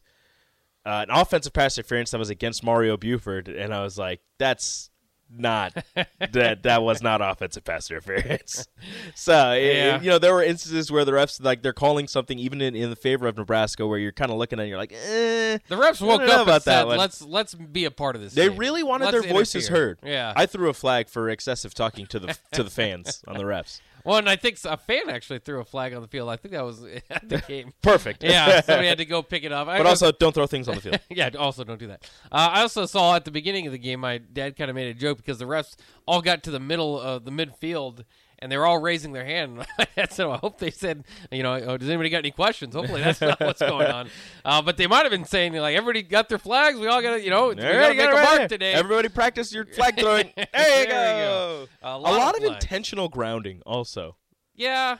uh, 0.85 1.05
an 1.07 1.15
offensive 1.15 1.53
pass 1.53 1.77
interference 1.77 2.11
that 2.11 2.19
was 2.19 2.29
against 2.29 2.63
Mario 2.63 2.97
Buford, 2.97 3.47
and 3.47 3.73
I 3.73 3.83
was 3.83 3.97
like, 3.97 4.21
that's 4.37 4.89
not 5.37 5.73
that 6.31 6.63
that 6.63 6.83
was 6.83 7.01
not 7.01 7.21
offensive 7.21 7.63
pass 7.63 7.89
interference. 7.89 8.67
so 9.15 9.53
yeah. 9.53 9.97
it, 9.97 10.03
you 10.03 10.09
know 10.09 10.19
there 10.19 10.33
were 10.33 10.43
instances 10.43 10.91
where 10.91 11.05
the 11.05 11.11
refs 11.11 11.43
like 11.43 11.61
they're 11.61 11.73
calling 11.73 12.07
something 12.07 12.39
even 12.39 12.61
in, 12.61 12.75
in 12.75 12.89
the 12.89 12.95
favor 12.95 13.27
of 13.27 13.37
Nebraska 13.37 13.85
where 13.85 13.99
you're 13.99 14.11
kind 14.11 14.31
of 14.31 14.37
looking 14.37 14.59
at 14.59 14.65
it, 14.65 14.69
you're 14.69 14.77
like 14.77 14.93
eh, 14.93 15.57
the 15.67 15.75
refs 15.75 16.01
woke 16.01 16.21
up 16.21 16.47
and 16.47 16.63
said 16.63 16.83
let's 16.83 17.21
let's 17.21 17.53
be 17.53 17.85
a 17.85 17.91
part 17.91 18.15
of 18.15 18.21
this. 18.21 18.33
They 18.33 18.49
really 18.49 18.83
wanted 18.83 19.05
let's 19.05 19.21
their 19.21 19.33
voices 19.33 19.67
heard. 19.67 19.99
Yeah, 20.03 20.33
I 20.35 20.45
threw 20.45 20.69
a 20.69 20.73
flag 20.73 21.09
for 21.09 21.29
excessive 21.29 21.73
talking 21.73 22.05
to 22.07 22.19
the 22.19 22.37
to 22.53 22.63
the 22.63 22.69
fans 22.69 23.23
on 23.27 23.37
the 23.37 23.43
refs. 23.43 23.81
Well, 24.05 24.17
and 24.17 24.29
I 24.29 24.35
think 24.35 24.57
a 24.65 24.77
fan 24.77 25.09
actually 25.09 25.39
threw 25.39 25.59
a 25.61 25.65
flag 25.65 25.93
on 25.93 26.01
the 26.01 26.07
field. 26.07 26.29
I 26.29 26.35
think 26.35 26.53
that 26.53 26.63
was 26.63 26.83
at 27.09 27.27
the 27.27 27.37
game. 27.39 27.73
Perfect. 27.81 28.23
Yeah, 28.23 28.61
so 28.65 28.79
we 28.79 28.87
had 28.87 28.97
to 28.97 29.05
go 29.05 29.21
pick 29.21 29.43
it 29.43 29.51
up. 29.51 29.67
But 29.67 29.85
I, 29.85 29.89
also, 29.89 30.11
don't 30.11 30.33
throw 30.33 30.47
things 30.47 30.67
on 30.67 30.75
the 30.75 30.81
field. 30.81 30.99
yeah, 31.09 31.29
also 31.37 31.63
don't 31.63 31.79
do 31.79 31.87
that. 31.87 32.09
Uh, 32.31 32.49
I 32.51 32.61
also 32.61 32.85
saw 32.85 33.15
at 33.15 33.25
the 33.25 33.31
beginning 33.31 33.65
of 33.65 33.71
the 33.71 33.77
game, 33.77 34.01
my 34.01 34.17
dad 34.17 34.57
kind 34.57 34.69
of 34.69 34.75
made 34.75 34.87
a 34.87 34.93
joke 34.93 35.17
because 35.17 35.39
the 35.39 35.45
refs 35.45 35.75
all 36.05 36.21
got 36.21 36.43
to 36.43 36.51
the 36.51 36.59
middle 36.59 36.99
of 36.99 37.25
the 37.25 37.31
midfield 37.31 38.03
and 38.43 38.51
they 38.51 38.57
were 38.57 38.65
all 38.65 38.77
raising 38.77 39.13
their 39.13 39.23
hand. 39.23 39.65
so 40.09 40.31
I 40.31 40.37
hope 40.37 40.59
they 40.59 40.69
said, 40.69 41.05
you 41.31 41.43
know, 41.43 41.53
oh, 41.53 41.77
does 41.77 41.87
anybody 41.87 42.09
got 42.09 42.17
any 42.17 42.31
questions? 42.31 42.75
Hopefully 42.75 43.01
that's 43.01 43.21
not 43.21 43.39
what's 43.39 43.61
going 43.61 43.87
on. 43.87 44.09
Uh, 44.45 44.61
but 44.61 44.75
they 44.75 44.87
might 44.87 45.03
have 45.03 45.09
been 45.09 45.23
saying 45.23 45.53
like 45.53 45.73
everybody 45.73 46.01
got 46.03 46.27
their 46.27 46.37
flags. 46.37 46.77
We 46.77 46.87
all 46.87 47.01
got 47.01 47.15
to, 47.15 47.23
you 47.23 47.29
know, 47.29 47.47
we 47.47 47.55
got 47.55 47.87
to 47.87 47.95
make 47.95 48.09
a 48.09 48.11
mark 48.11 48.49
today. 48.49 48.73
Everybody 48.73 49.07
practice 49.07 49.53
your 49.53 49.65
flag 49.65 49.97
throwing. 49.97 50.31
There 50.35 50.81
you 50.81 50.87
there 50.87 51.27
go. 51.27 51.67
go. 51.81 51.89
A 51.89 51.97
lot, 51.97 52.13
a 52.13 52.17
lot 52.17 52.37
of, 52.37 52.43
of 52.43 52.53
intentional 52.53 53.07
grounding 53.07 53.61
also. 53.65 54.17
Yeah, 54.53 54.97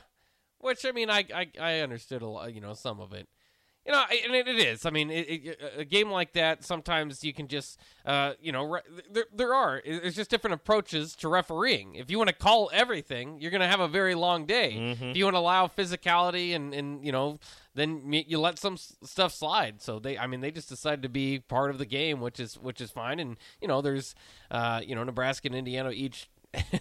which 0.58 0.86
I 0.86 0.92
mean, 0.92 1.10
I 1.10 1.26
I, 1.34 1.50
I 1.60 1.80
understood 1.80 2.22
a 2.22 2.26
lot, 2.26 2.54
you 2.54 2.62
know, 2.62 2.72
some 2.72 3.00
of 3.00 3.12
it. 3.12 3.28
You 3.86 3.92
know, 3.92 4.02
and 4.24 4.34
it, 4.34 4.48
it 4.48 4.58
is. 4.58 4.86
I 4.86 4.90
mean, 4.90 5.10
it, 5.10 5.28
it, 5.28 5.60
a 5.76 5.84
game 5.84 6.10
like 6.10 6.32
that, 6.32 6.64
sometimes 6.64 7.22
you 7.22 7.34
can 7.34 7.48
just, 7.48 7.78
uh, 8.06 8.32
you 8.40 8.50
know, 8.50 8.64
re- 8.64 8.80
there, 9.10 9.26
there 9.34 9.54
are. 9.54 9.82
There's 9.84 10.16
just 10.16 10.30
different 10.30 10.54
approaches 10.54 11.14
to 11.16 11.28
refereeing. 11.28 11.94
If 11.94 12.10
you 12.10 12.16
want 12.16 12.28
to 12.28 12.34
call 12.34 12.70
everything, 12.72 13.38
you're 13.40 13.50
going 13.50 13.60
to 13.60 13.68
have 13.68 13.80
a 13.80 13.88
very 13.88 14.14
long 14.14 14.46
day. 14.46 14.74
Mm-hmm. 14.78 15.04
If 15.04 15.16
you 15.18 15.24
want 15.24 15.34
to 15.34 15.40
allow 15.40 15.66
physicality 15.66 16.56
and, 16.56 16.72
and, 16.72 17.04
you 17.04 17.12
know, 17.12 17.38
then 17.74 18.10
you 18.12 18.40
let 18.40 18.58
some 18.58 18.76
stuff 18.76 19.34
slide. 19.34 19.82
So 19.82 19.98
they, 19.98 20.16
I 20.16 20.26
mean, 20.26 20.40
they 20.40 20.50
just 20.50 20.68
decided 20.68 21.02
to 21.02 21.08
be 21.08 21.40
part 21.40 21.70
of 21.70 21.78
the 21.78 21.84
game, 21.86 22.20
which 22.20 22.40
is 22.40 22.54
which 22.56 22.80
is 22.80 22.90
fine. 22.90 23.18
And 23.18 23.36
you 23.60 23.68
know, 23.68 23.82
there's, 23.82 24.14
uh, 24.50 24.80
you 24.84 24.94
know, 24.94 25.02
Nebraska 25.02 25.48
and 25.48 25.56
Indiana 25.56 25.90
each 25.90 26.28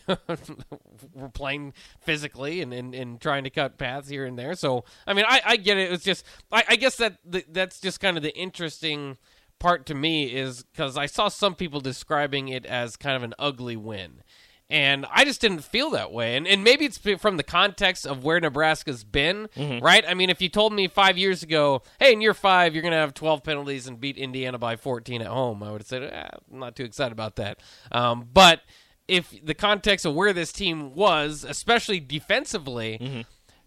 we're 1.14 1.30
playing 1.30 1.74
physically 2.02 2.62
and, 2.62 2.74
and, 2.74 2.94
and 2.94 3.22
trying 3.22 3.44
to 3.44 3.50
cut 3.50 3.78
paths 3.78 4.10
here 4.10 4.26
and 4.26 4.38
there. 4.38 4.56
So 4.56 4.86
I 5.08 5.14
mean, 5.14 5.26
I, 5.28 5.42
I 5.46 5.56
get 5.58 5.78
it. 5.78 5.92
It's 5.92 6.04
just 6.04 6.26
I, 6.52 6.64
I 6.70 6.76
guess 6.76 6.98
that 6.98 7.18
the, 7.26 7.46
that's 7.50 7.80
just 7.80 8.00
kind 8.00 8.18
of 8.18 8.24
the 8.24 8.36
interesting 8.38 9.18
part 9.60 9.86
to 9.86 9.96
me 9.96 10.26
is 10.26 10.64
because 10.64 10.98
I 10.98 11.06
saw 11.06 11.30
some 11.30 11.56
people 11.56 11.80
describing 11.80 12.50
it 12.50 12.66
as 12.66 12.98
kind 12.98 13.16
of 13.16 13.24
an 13.24 13.34
ugly 13.40 13.78
win. 13.78 14.22
And 14.70 15.06
I 15.12 15.24
just 15.24 15.40
didn't 15.40 15.64
feel 15.64 15.92
that 15.92 16.12
way. 16.12 16.36
And, 16.36 16.48
and 16.48 16.64
maybe 16.64 16.86
it's 16.86 16.98
from 16.98 17.38
the 17.38 17.44
context 17.44 18.08
of 18.08 18.24
where 18.24 18.40
Nebraska's 18.40 19.04
been, 19.04 19.48
mm-hmm. 19.56 19.84
right? 19.86 20.04
I 20.08 20.16
mean, 20.16 20.30
if 20.30 20.42
you 20.42 20.50
told 20.50 20.74
me 20.74 20.88
five 20.88 21.18
years 21.18 21.44
ago, 21.44 21.84
hey, 22.00 22.14
in 22.14 22.22
year 22.22 22.34
five, 22.34 22.74
you're 22.74 22.82
going 22.82 22.94
to 22.94 22.98
have 22.98 23.14
12 23.14 23.44
penalties 23.44 23.88
and 23.88 24.00
beat 24.00 24.18
Indiana 24.18 24.58
by 24.58 24.76
14 24.76 25.22
at 25.22 25.28
home, 25.28 25.62
I 25.62 25.72
would 25.72 25.82
have 25.82 25.88
said, 25.88 26.04
eh, 26.04 26.28
I'm 26.52 26.60
not 26.60 26.76
too 26.76 26.86
excited 26.86 27.12
about 27.12 27.36
that. 27.36 27.60
Um, 27.92 28.28
but 28.34 28.62
if 29.08 29.34
the 29.44 29.54
context 29.54 30.06
of 30.06 30.14
where 30.16 30.34
this 30.34 30.52
team 30.52 30.96
was, 30.96 31.46
especially 31.48 32.00
defensively, 32.00 32.98
mm-hmm. 33.02 33.22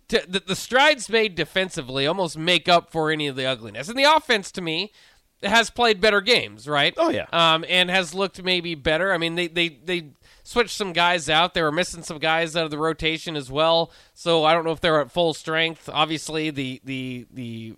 to, 0.09 0.25
the, 0.29 0.41
the, 0.41 0.57
strides 0.57 1.09
made 1.09 1.35
defensively 1.35 2.07
almost 2.07 2.39
make 2.39 2.69
up 2.69 2.91
for 2.91 3.11
any 3.11 3.27
of 3.27 3.37
the 3.37 3.45
ugliness. 3.45 3.89
And 3.89 3.99
the 3.99 4.05
offense, 4.05 4.51
to 4.53 4.63
me, 4.63 4.93
has 5.43 5.71
played 5.71 6.01
better 6.01 6.21
games, 6.21 6.67
right? 6.67 6.95
Oh 6.97 7.11
yeah, 7.11 7.27
um, 7.33 7.65
and 7.69 7.91
has 7.91 8.15
looked 8.15 8.43
maybe 8.43 8.75
better. 8.75 9.13
I 9.13 9.19
mean, 9.19 9.35
they 9.35 9.49
they 9.49 9.69
they 9.69 10.11
switched 10.43 10.77
some 10.77 10.93
guys 10.93 11.29
out. 11.29 11.55
They 11.55 11.63
were 11.63 11.73
missing 11.73 12.03
some 12.03 12.19
guys 12.19 12.57
out 12.57 12.65
of 12.65 12.71
the 12.71 12.79
rotation 12.79 13.37
as 13.37 13.51
well. 13.51 13.91
So 14.15 14.45
I 14.45 14.55
don't 14.55 14.65
know 14.65 14.73
if 14.73 14.81
they're 14.81 15.01
at 15.01 15.11
full 15.11 15.35
strength. 15.35 15.91
Obviously, 15.93 16.51
the 16.51 16.81
the 16.85 17.27
the 17.31 17.75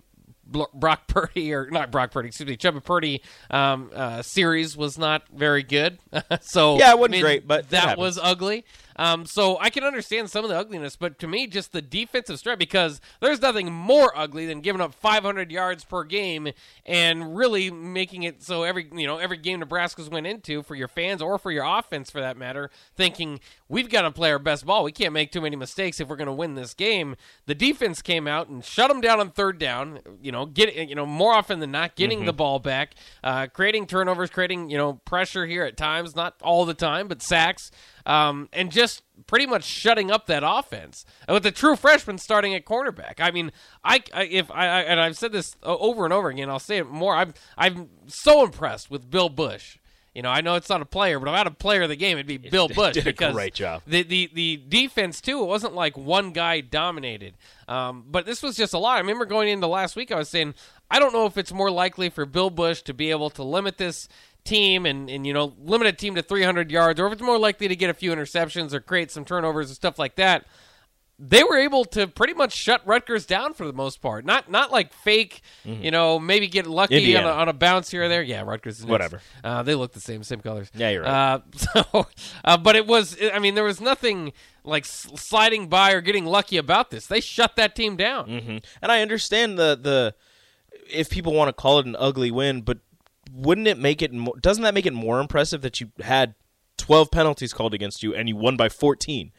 Brock 0.73 1.07
Purdy 1.07 1.53
or 1.53 1.69
not 1.69 1.91
Brock 1.91 2.11
Purdy, 2.11 2.27
excuse 2.27 2.49
me, 2.49 2.57
Chubba 2.57 2.83
Purdy 2.83 3.21
um, 3.49 3.89
uh, 3.93 4.21
series 4.21 4.75
was 4.75 4.97
not 4.97 5.23
very 5.33 5.63
good. 5.63 5.99
so 6.41 6.77
yeah, 6.77 6.91
it 6.91 6.99
wasn't 6.99 7.13
I 7.13 7.17
mean, 7.17 7.21
great, 7.21 7.47
but 7.47 7.69
that 7.69 7.97
was 7.97 8.17
ugly. 8.17 8.65
Um, 8.99 9.25
so 9.25 9.57
I 9.61 9.69
can 9.69 9.85
understand 9.85 10.29
some 10.29 10.43
of 10.43 10.49
the 10.49 10.57
ugliness, 10.57 10.97
but 10.97 11.19
to 11.19 11.27
me, 11.27 11.47
just 11.47 11.71
the 11.71 11.81
defensive 11.81 12.37
strength 12.37 12.59
because 12.59 12.99
there's 13.21 13.41
nothing 13.41 13.71
more 13.71 14.11
ugly 14.13 14.45
than 14.45 14.59
giving 14.59 14.81
up 14.81 14.93
500 14.93 15.49
yards 15.53 15.85
per 15.85 16.03
game 16.03 16.49
and 16.85 17.33
really 17.33 17.71
making 17.71 18.23
it 18.23 18.43
so 18.43 18.63
every 18.63 18.89
you 18.93 19.07
know 19.07 19.17
every 19.17 19.37
game 19.37 19.61
Nebraska's 19.61 20.09
went 20.09 20.27
into 20.27 20.63
for 20.63 20.75
your 20.75 20.89
fans 20.89 21.21
or 21.21 21.37
for 21.37 21.49
your 21.49 21.63
offense 21.63 22.11
for 22.11 22.19
that 22.19 22.35
matter, 22.35 22.69
thinking 22.97 23.39
we've 23.69 23.89
got 23.89 24.01
to 24.01 24.11
play 24.11 24.31
our 24.31 24.37
best 24.37 24.65
ball. 24.65 24.83
We 24.83 24.91
can't 24.91 25.13
make 25.13 25.31
too 25.31 25.39
many 25.39 25.55
mistakes 25.55 26.01
if 26.01 26.09
we're 26.09 26.17
going 26.17 26.25
to 26.25 26.33
win 26.33 26.55
this 26.55 26.73
game. 26.73 27.15
The 27.45 27.55
defense 27.55 28.01
came 28.01 28.27
out 28.27 28.49
and 28.49 28.65
shut 28.65 28.89
them 28.89 28.99
down 28.99 29.21
on 29.21 29.31
third 29.31 29.59
down. 29.59 29.99
You 30.21 30.33
know, 30.33 30.45
get 30.45 30.75
you 30.75 30.95
know 30.95 31.05
more 31.05 31.31
often 31.31 31.61
than 31.61 31.71
not 31.71 31.95
getting 31.95 32.19
mm-hmm. 32.19 32.25
the 32.25 32.33
ball 32.33 32.59
back, 32.59 32.95
uh, 33.23 33.47
creating 33.47 33.87
turnovers, 33.87 34.29
creating 34.29 34.69
you 34.69 34.77
know 34.77 34.95
pressure 35.05 35.45
here 35.45 35.63
at 35.63 35.77
times, 35.77 36.17
not 36.17 36.35
all 36.41 36.65
the 36.65 36.73
time, 36.73 37.07
but 37.07 37.21
sacks 37.21 37.71
um, 38.05 38.49
and 38.53 38.71
just 38.71 39.03
pretty 39.27 39.45
much 39.45 39.63
shutting 39.63 40.09
up 40.11 40.25
that 40.27 40.43
offense 40.45 41.05
and 41.27 41.33
with 41.33 41.43
the 41.43 41.51
true 41.51 41.75
freshman 41.75 42.17
starting 42.17 42.53
at 42.55 42.65
cornerback. 42.65 43.15
I 43.19 43.31
mean, 43.31 43.51
I, 43.83 44.03
I 44.13 44.23
if 44.25 44.49
I, 44.51 44.67
I, 44.67 44.81
and 44.81 44.99
I've 44.99 45.17
said 45.17 45.31
this 45.31 45.55
over 45.63 46.05
and 46.05 46.13
over 46.13 46.29
again, 46.29 46.49
I'll 46.49 46.59
say 46.59 46.77
it 46.77 46.89
more. 46.89 47.15
I'm 47.15 47.33
I'm 47.57 47.89
so 48.07 48.43
impressed 48.43 48.89
with 48.89 49.09
Bill 49.09 49.29
Busch. 49.29 49.77
You 50.15 50.23
know, 50.23 50.29
I 50.29 50.41
know 50.41 50.55
it's 50.55 50.69
not 50.69 50.81
a 50.81 50.85
player, 50.85 51.19
but 51.19 51.29
if 51.29 51.33
I 51.35 51.37
had 51.37 51.47
a 51.47 51.51
player 51.51 51.83
of 51.83 51.89
the 51.89 51.95
game, 51.95 52.17
it'd 52.17 52.27
be 52.27 52.37
Bill 52.49 52.67
Busch 52.67 52.95
did 52.95 53.03
because 53.03 53.29
a 53.29 53.33
great 53.33 53.53
job. 53.53 53.83
The, 53.85 54.03
the 54.03 54.29
the 54.33 54.57
defense 54.67 55.21
too. 55.21 55.41
It 55.41 55.45
wasn't 55.45 55.75
like 55.75 55.97
one 55.97 56.31
guy 56.31 56.61
dominated, 56.61 57.35
um, 57.67 58.05
but 58.09 58.25
this 58.25 58.41
was 58.41 58.55
just 58.55 58.73
a 58.73 58.79
lot. 58.79 58.95
I 58.95 58.99
remember 58.99 59.25
going 59.25 59.49
into 59.49 59.67
last 59.67 59.95
week, 59.95 60.11
I 60.11 60.15
was 60.15 60.27
saying 60.27 60.55
I 60.89 60.99
don't 60.99 61.13
know 61.13 61.25
if 61.27 61.37
it's 61.37 61.53
more 61.53 61.69
likely 61.69 62.09
for 62.09 62.25
Bill 62.25 62.49
Busch 62.49 62.81
to 62.83 62.93
be 62.93 63.11
able 63.11 63.29
to 63.31 63.43
limit 63.43 63.77
this 63.77 64.09
team 64.43 64.85
and, 64.85 65.09
and 65.09 65.25
you 65.25 65.33
know 65.33 65.53
limit 65.61 65.87
a 65.87 65.93
team 65.93 66.15
to 66.15 66.21
300 66.21 66.71
yards, 66.71 66.99
or 66.99 67.07
if 67.07 67.13
it's 67.13 67.21
more 67.21 67.37
likely 67.37 67.67
to 67.67 67.75
get 67.75 67.89
a 67.89 67.93
few 67.93 68.11
interceptions 68.11 68.73
or 68.73 68.79
create 68.79 69.11
some 69.11 69.25
turnovers 69.25 69.67
and 69.67 69.75
stuff 69.75 69.99
like 69.99 70.15
that, 70.15 70.45
they 71.19 71.43
were 71.43 71.57
able 71.57 71.83
to 71.83 72.07
pretty 72.07 72.33
much 72.33 72.53
shut 72.53 72.81
Rutgers 72.87 73.25
down 73.25 73.53
for 73.53 73.67
the 73.67 73.73
most 73.73 74.01
part. 74.01 74.25
Not 74.25 74.49
not 74.49 74.71
like 74.71 74.93
fake, 74.93 75.41
you 75.65 75.91
know, 75.91 76.17
maybe 76.17 76.47
get 76.47 76.65
lucky 76.65 77.15
on 77.17 77.23
a, 77.23 77.27
Mm-hmm. 77.27 77.39
On 77.39 77.49
a 77.49 77.53
bounce 77.53 77.91
here 77.91 78.03
or 78.03 78.07
there. 78.07 78.23
Yeah, 78.23 78.41
Rutgers. 78.41 78.79
Is. 78.79 78.85
Whatever. 78.85 79.21
Uh, 79.43 79.61
they 79.63 79.75
look 79.75 79.91
the 79.91 79.99
same, 79.99 80.23
same 80.23 80.39
colors. 80.39 80.71
Yeah, 80.73 80.89
you're 80.89 81.03
right. 81.03 81.33
Uh, 81.33 81.39
so, 81.55 82.07
uh, 82.45 82.57
but 82.57 82.77
it 82.77 82.87
was. 82.87 83.17
I 83.33 83.39
mean, 83.39 83.55
there 83.55 83.65
was 83.65 83.81
nothing 83.81 84.31
like 84.63 84.85
sliding 84.85 85.67
by 85.67 85.91
or 85.91 85.99
getting 86.01 86.25
lucky 86.25 86.57
about 86.57 86.89
this. 86.89 87.07
They 87.07 87.19
shut 87.19 87.57
that 87.57 87.75
team 87.75 87.97
down. 87.97 88.27
Mm-hmm. 88.27 88.57
And 88.81 88.91
I 88.91 89.01
understand 89.01 89.59
the 89.59 89.77
the 89.79 90.15
if 90.89 91.09
people 91.09 91.33
want 91.33 91.49
to 91.49 91.53
call 91.53 91.79
it 91.79 91.85
an 91.85 91.97
ugly 91.99 92.31
win, 92.31 92.61
but 92.61 92.79
wouldn't 93.31 93.67
it 93.67 93.77
make 93.77 94.01
it? 94.01 94.13
Mo- 94.13 94.35
doesn't 94.39 94.63
that 94.63 94.73
make 94.73 94.85
it 94.85 94.93
more 94.93 95.19
impressive 95.19 95.61
that 95.61 95.79
you 95.79 95.91
had 96.01 96.35
twelve 96.77 97.11
penalties 97.11 97.53
called 97.53 97.73
against 97.73 98.03
you 98.03 98.13
and 98.15 98.29
you 98.29 98.35
won 98.35 98.57
by 98.57 98.69
fourteen? 98.69 99.31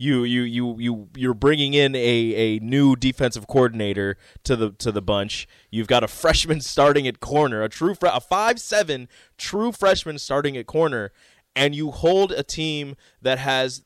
You 0.00 0.22
you 0.22 0.42
you 0.42 0.76
you 0.78 1.08
you're 1.16 1.34
bringing 1.34 1.74
in 1.74 1.96
a, 1.96 1.98
a 1.98 2.58
new 2.60 2.94
defensive 2.94 3.48
coordinator 3.48 4.16
to 4.44 4.54
the 4.54 4.70
to 4.72 4.92
the 4.92 5.02
bunch. 5.02 5.48
You've 5.70 5.88
got 5.88 6.04
a 6.04 6.08
freshman 6.08 6.60
starting 6.60 7.08
at 7.08 7.18
corner, 7.18 7.62
a 7.62 7.68
true 7.68 7.94
fre- 7.94 8.06
a 8.12 8.20
five 8.20 8.60
seven 8.60 9.08
true 9.36 9.72
freshman 9.72 10.18
starting 10.18 10.56
at 10.56 10.66
corner, 10.66 11.10
and 11.56 11.74
you 11.74 11.90
hold 11.90 12.30
a 12.30 12.44
team 12.44 12.94
that 13.20 13.38
has 13.40 13.82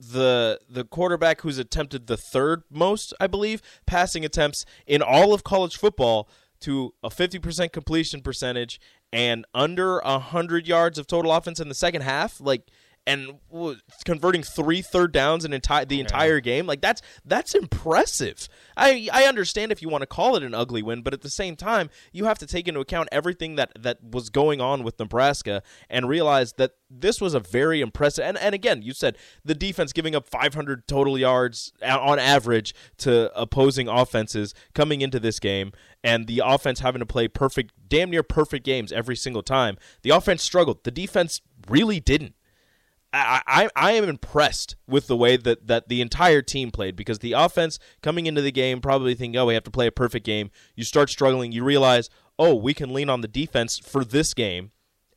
the 0.00 0.58
the 0.68 0.84
quarterback 0.84 1.42
who's 1.42 1.58
attempted 1.58 2.06
the 2.06 2.16
third 2.16 2.62
most, 2.70 3.14
I 3.20 3.26
believe, 3.26 3.62
passing 3.86 4.24
attempts 4.24 4.64
in 4.86 5.02
all 5.02 5.32
of 5.32 5.44
college 5.44 5.76
football 5.76 6.28
to 6.60 6.94
a 7.02 7.08
50% 7.08 7.72
completion 7.72 8.20
percentage 8.20 8.80
and 9.12 9.44
under 9.54 10.00
100 10.00 10.68
yards 10.68 10.98
of 10.98 11.06
total 11.06 11.32
offense 11.32 11.60
in 11.60 11.68
the 11.68 11.74
second 11.74 12.02
half, 12.02 12.40
like 12.40 12.70
and 13.10 13.40
converting 14.04 14.42
three 14.44 14.82
third 14.82 15.10
downs 15.12 15.44
in 15.44 15.50
enti- 15.50 15.88
the 15.88 15.98
entire 15.98 16.38
game, 16.38 16.66
like 16.66 16.80
that's 16.80 17.02
that's 17.24 17.54
impressive. 17.56 18.48
I 18.76 19.08
I 19.12 19.24
understand 19.24 19.72
if 19.72 19.82
you 19.82 19.88
want 19.88 20.02
to 20.02 20.06
call 20.06 20.36
it 20.36 20.44
an 20.44 20.54
ugly 20.54 20.80
win, 20.80 21.02
but 21.02 21.12
at 21.12 21.22
the 21.22 21.30
same 21.30 21.56
time, 21.56 21.90
you 22.12 22.26
have 22.26 22.38
to 22.38 22.46
take 22.46 22.68
into 22.68 22.78
account 22.78 23.08
everything 23.10 23.56
that 23.56 23.72
that 23.82 23.98
was 24.02 24.30
going 24.30 24.60
on 24.60 24.84
with 24.84 24.98
Nebraska 24.98 25.62
and 25.88 26.08
realize 26.08 26.52
that 26.54 26.72
this 26.88 27.20
was 27.20 27.34
a 27.34 27.40
very 27.40 27.80
impressive. 27.80 28.24
And 28.24 28.38
and 28.38 28.54
again, 28.54 28.82
you 28.82 28.92
said 28.92 29.18
the 29.44 29.56
defense 29.56 29.92
giving 29.92 30.14
up 30.14 30.28
500 30.28 30.86
total 30.86 31.18
yards 31.18 31.72
on 31.82 32.20
average 32.20 32.74
to 32.98 33.36
opposing 33.38 33.88
offenses 33.88 34.54
coming 34.72 35.00
into 35.00 35.18
this 35.18 35.40
game, 35.40 35.72
and 36.04 36.28
the 36.28 36.42
offense 36.44 36.78
having 36.78 37.00
to 37.00 37.06
play 37.06 37.26
perfect, 37.26 37.72
damn 37.88 38.10
near 38.10 38.22
perfect 38.22 38.64
games 38.64 38.92
every 38.92 39.16
single 39.16 39.42
time. 39.42 39.76
The 40.02 40.10
offense 40.10 40.44
struggled. 40.44 40.84
The 40.84 40.92
defense 40.92 41.40
really 41.68 41.98
didn't. 41.98 42.34
I, 43.12 43.42
I 43.46 43.68
I 43.74 43.92
am 43.92 44.04
impressed 44.04 44.76
with 44.86 45.06
the 45.06 45.16
way 45.16 45.36
that, 45.36 45.66
that 45.66 45.88
the 45.88 46.00
entire 46.00 46.42
team 46.42 46.70
played 46.70 46.94
because 46.94 47.18
the 47.18 47.32
offense 47.32 47.78
coming 48.02 48.26
into 48.26 48.40
the 48.40 48.52
game 48.52 48.80
probably 48.80 49.14
thinking, 49.14 49.38
oh, 49.38 49.46
we 49.46 49.54
have 49.54 49.64
to 49.64 49.70
play 49.70 49.86
a 49.86 49.92
perfect 49.92 50.24
game. 50.24 50.50
You 50.76 50.84
start 50.84 51.10
struggling, 51.10 51.52
you 51.52 51.64
realize, 51.64 52.08
oh, 52.38 52.54
we 52.54 52.72
can 52.72 52.94
lean 52.94 53.10
on 53.10 53.20
the 53.20 53.28
defense 53.28 53.78
for 53.78 54.04
this 54.04 54.32
game. 54.34 54.70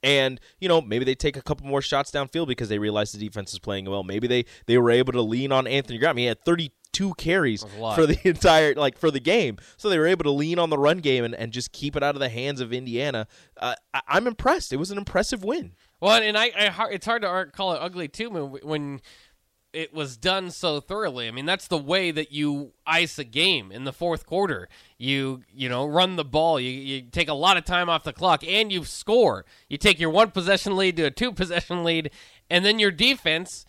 And, 0.03 0.41
you 0.59 0.67
know, 0.67 0.81
maybe 0.81 1.05
they 1.05 1.15
take 1.15 1.37
a 1.37 1.41
couple 1.41 1.65
more 1.65 1.81
shots 1.81 2.11
downfield 2.11 2.47
because 2.47 2.67
they 2.67 2.77
realize 2.77 3.13
the 3.13 3.25
defense 3.25 3.53
is 3.53 3.59
playing 3.59 3.89
well. 3.89 4.03
Maybe 4.03 4.27
they, 4.27 4.45
they 4.65 4.77
were 4.77 4.91
able 4.91 5.13
to 5.13 5.21
lean 5.21 5.53
on 5.53 5.65
Anthony 5.65 5.97
Grant. 5.97 6.17
He 6.17 6.25
had 6.25 6.43
32 6.43 7.13
carries 7.13 7.63
for 7.95 8.05
the 8.05 8.19
entire, 8.27 8.73
like, 8.75 8.97
for 8.97 9.09
the 9.09 9.21
game. 9.21 9.57
So 9.77 9.87
they 9.87 9.97
were 9.97 10.07
able 10.07 10.25
to 10.25 10.31
lean 10.31 10.59
on 10.59 10.69
the 10.69 10.77
run 10.77 10.97
game 10.97 11.23
and, 11.23 11.33
and 11.33 11.53
just 11.53 11.71
keep 11.71 11.95
it 11.95 12.03
out 12.03 12.15
of 12.15 12.19
the 12.19 12.27
hands 12.27 12.59
of 12.59 12.73
Indiana. 12.73 13.27
Uh, 13.55 13.75
I, 13.93 14.01
I'm 14.09 14.27
impressed. 14.27 14.73
It 14.73 14.77
was 14.77 14.91
an 14.91 14.97
impressive 14.97 15.45
win. 15.45 15.71
Well, 16.03 16.21
and 16.21 16.37
I, 16.37 16.47
I 16.47 16.89
it's 16.91 17.05
hard 17.05 17.21
to 17.21 17.47
call 17.53 17.71
it 17.71 17.77
ugly 17.79 18.09
too 18.09 18.29
when, 18.29 18.59
when 18.61 19.01
it 19.71 19.93
was 19.93 20.17
done 20.17 20.51
so 20.51 20.81
thoroughly. 20.81 21.29
I 21.29 21.31
mean, 21.31 21.45
that's 21.45 21.69
the 21.69 21.77
way 21.77 22.11
that 22.11 22.33
you 22.33 22.73
ice 22.85 23.17
a 23.17 23.23
game 23.23 23.71
in 23.71 23.85
the 23.85 23.93
fourth 23.93 24.25
quarter. 24.25 24.67
You 24.97 25.43
you 25.53 25.69
know 25.69 25.85
run 25.85 26.17
the 26.17 26.25
ball. 26.25 26.59
You 26.59 26.71
you 26.71 27.03
take 27.03 27.29
a 27.29 27.33
lot 27.33 27.55
of 27.55 27.63
time 27.63 27.89
off 27.89 28.03
the 28.03 28.11
clock, 28.11 28.43
and 28.45 28.69
you 28.69 28.83
score. 28.83 29.45
You 29.69 29.77
take 29.77 29.97
your 29.97 30.09
one 30.09 30.31
possession 30.31 30.75
lead 30.75 30.97
to 30.97 31.03
a 31.03 31.11
two 31.11 31.31
possession 31.31 31.85
lead, 31.85 32.11
and 32.49 32.65
then 32.65 32.79
your 32.79 32.91
defense 32.91 33.65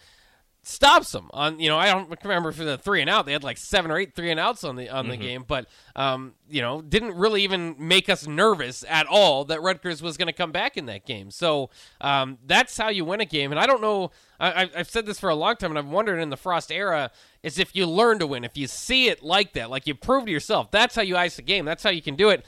stops 0.66 1.12
them 1.12 1.30
on 1.32 1.60
you 1.60 1.68
know 1.68 1.76
I 1.78 1.86
don't 1.92 2.08
remember 2.24 2.50
for 2.52 2.64
the 2.64 2.78
three 2.78 3.00
and 3.02 3.10
out 3.10 3.26
they 3.26 3.32
had 3.32 3.44
like 3.44 3.58
seven 3.58 3.90
or 3.90 3.98
eight 3.98 4.14
three 4.14 4.30
and 4.30 4.40
outs 4.40 4.64
on 4.64 4.76
the 4.76 4.88
on 4.88 5.08
the 5.08 5.16
game 5.18 5.44
but 5.46 5.66
um 5.94 6.32
you 6.48 6.62
know 6.62 6.80
didn't 6.80 7.14
really 7.16 7.42
even 7.44 7.76
make 7.78 8.08
us 8.08 8.26
nervous 8.26 8.84
at 8.88 9.06
all 9.06 9.44
that 9.46 9.60
Rutgers 9.62 10.00
was 10.02 10.16
going 10.16 10.26
to 10.26 10.32
come 10.32 10.52
back 10.52 10.76
in 10.76 10.86
that 10.86 11.04
game. 11.06 11.30
So 11.30 11.70
um 12.00 12.38
that's 12.46 12.76
how 12.76 12.88
you 12.88 13.04
win 13.04 13.20
a 13.20 13.24
game 13.26 13.50
and 13.50 13.60
I 13.60 13.66
don't 13.66 13.82
know 13.82 14.10
I, 14.40 14.64
I- 14.64 14.70
I've 14.78 14.90
said 14.90 15.06
this 15.06 15.20
for 15.20 15.28
a 15.30 15.34
long 15.34 15.56
time 15.56 15.70
and 15.70 15.78
I've 15.78 15.86
wondered 15.86 16.18
in 16.18 16.30
the 16.30 16.36
Frost 16.36 16.72
era 16.72 17.10
is 17.42 17.58
if 17.58 17.76
you 17.76 17.86
learn 17.86 18.18
to 18.20 18.26
win 18.26 18.42
if 18.44 18.56
you 18.56 18.66
see 18.66 19.08
it 19.08 19.22
like 19.22 19.52
that 19.52 19.68
like 19.70 19.86
you 19.86 19.94
prove 19.94 20.24
to 20.26 20.30
yourself 20.32 20.70
that's 20.70 20.94
how 20.96 21.02
you 21.02 21.16
ice 21.16 21.38
a 21.38 21.42
game 21.42 21.64
that's 21.66 21.82
how 21.82 21.90
you 21.90 22.02
can 22.02 22.16
do 22.16 22.30
it 22.30 22.44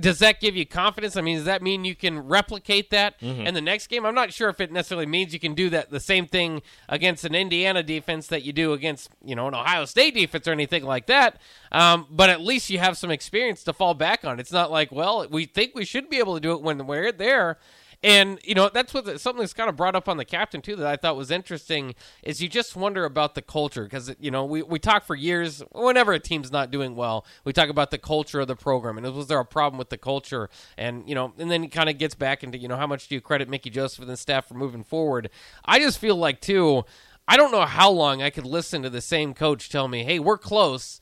does 0.00 0.18
that 0.20 0.40
give 0.40 0.56
you 0.56 0.66
confidence? 0.66 1.16
I 1.16 1.20
mean, 1.20 1.36
does 1.36 1.44
that 1.46 1.62
mean 1.62 1.84
you 1.84 1.94
can 1.94 2.20
replicate 2.20 2.90
that 2.90 3.14
in 3.20 3.54
the 3.54 3.60
next 3.60 3.88
game? 3.88 4.06
I'm 4.06 4.14
not 4.14 4.32
sure 4.32 4.48
if 4.48 4.60
it 4.60 4.72
necessarily 4.72 5.06
means 5.06 5.32
you 5.32 5.40
can 5.40 5.54
do 5.54 5.70
that 5.70 5.90
the 5.90 6.00
same 6.00 6.26
thing 6.26 6.62
against 6.88 7.24
an 7.24 7.34
Indiana 7.34 7.82
defense 7.82 8.26
that 8.28 8.42
you 8.42 8.52
do 8.52 8.72
against, 8.72 9.10
you 9.24 9.34
know, 9.34 9.48
an 9.48 9.54
Ohio 9.54 9.84
State 9.84 10.14
defense 10.14 10.46
or 10.46 10.52
anything 10.52 10.84
like 10.84 11.06
that. 11.06 11.40
Um, 11.72 12.06
but 12.10 12.30
at 12.30 12.40
least 12.40 12.70
you 12.70 12.78
have 12.78 12.96
some 12.96 13.10
experience 13.10 13.64
to 13.64 13.72
fall 13.72 13.94
back 13.94 14.24
on. 14.24 14.40
It's 14.40 14.52
not 14.52 14.70
like, 14.70 14.92
well, 14.92 15.26
we 15.30 15.46
think 15.46 15.74
we 15.74 15.84
should 15.84 16.08
be 16.08 16.18
able 16.18 16.34
to 16.34 16.40
do 16.40 16.52
it 16.52 16.62
when 16.62 16.86
we're 16.86 17.12
there. 17.12 17.58
And 18.02 18.38
you 18.44 18.54
know 18.54 18.68
that's 18.72 18.92
what 18.92 19.20
something 19.20 19.40
that's 19.40 19.52
kind 19.52 19.68
of 19.68 19.76
brought 19.76 19.96
up 19.96 20.08
on 20.08 20.16
the 20.16 20.24
captain 20.24 20.60
too 20.60 20.76
that 20.76 20.86
I 20.86 20.96
thought 20.96 21.16
was 21.16 21.30
interesting 21.30 21.94
is 22.22 22.42
you 22.42 22.48
just 22.48 22.76
wonder 22.76 23.04
about 23.04 23.34
the 23.34 23.42
culture 23.42 23.84
because 23.84 24.14
you 24.20 24.30
know 24.30 24.44
we, 24.44 24.62
we 24.62 24.78
talk 24.78 25.04
for 25.04 25.14
years 25.14 25.62
whenever 25.72 26.12
a 26.12 26.20
team's 26.20 26.52
not 26.52 26.70
doing 26.70 26.94
well 26.94 27.24
we 27.44 27.52
talk 27.52 27.68
about 27.68 27.90
the 27.90 27.98
culture 27.98 28.40
of 28.40 28.48
the 28.48 28.56
program 28.56 28.98
and 28.98 29.14
was 29.14 29.28
there 29.28 29.40
a 29.40 29.44
problem 29.44 29.78
with 29.78 29.88
the 29.88 29.98
culture? 29.98 30.50
And 30.76 31.08
you 31.08 31.14
know 31.14 31.32
and 31.38 31.50
then 31.50 31.64
it 31.64 31.68
kind 31.68 31.88
of 31.88 31.98
gets 31.98 32.14
back 32.14 32.44
into 32.44 32.58
you 32.58 32.68
know 32.68 32.76
how 32.76 32.86
much 32.86 33.08
do 33.08 33.14
you 33.14 33.20
credit 33.20 33.48
Mickey 33.48 33.70
Joseph 33.70 34.00
and 34.00 34.10
the 34.10 34.16
staff 34.16 34.46
for 34.46 34.54
moving 34.54 34.84
forward? 34.84 35.30
I 35.64 35.78
just 35.78 35.98
feel 35.98 36.16
like 36.16 36.40
too 36.40 36.84
I 37.26 37.36
don't 37.36 37.50
know 37.50 37.66
how 37.66 37.90
long 37.90 38.22
I 38.22 38.30
could 38.30 38.46
listen 38.46 38.82
to 38.82 38.90
the 38.90 39.00
same 39.00 39.32
coach 39.32 39.70
tell 39.70 39.88
me 39.88 40.04
hey 40.04 40.18
we're 40.18 40.38
close 40.38 41.00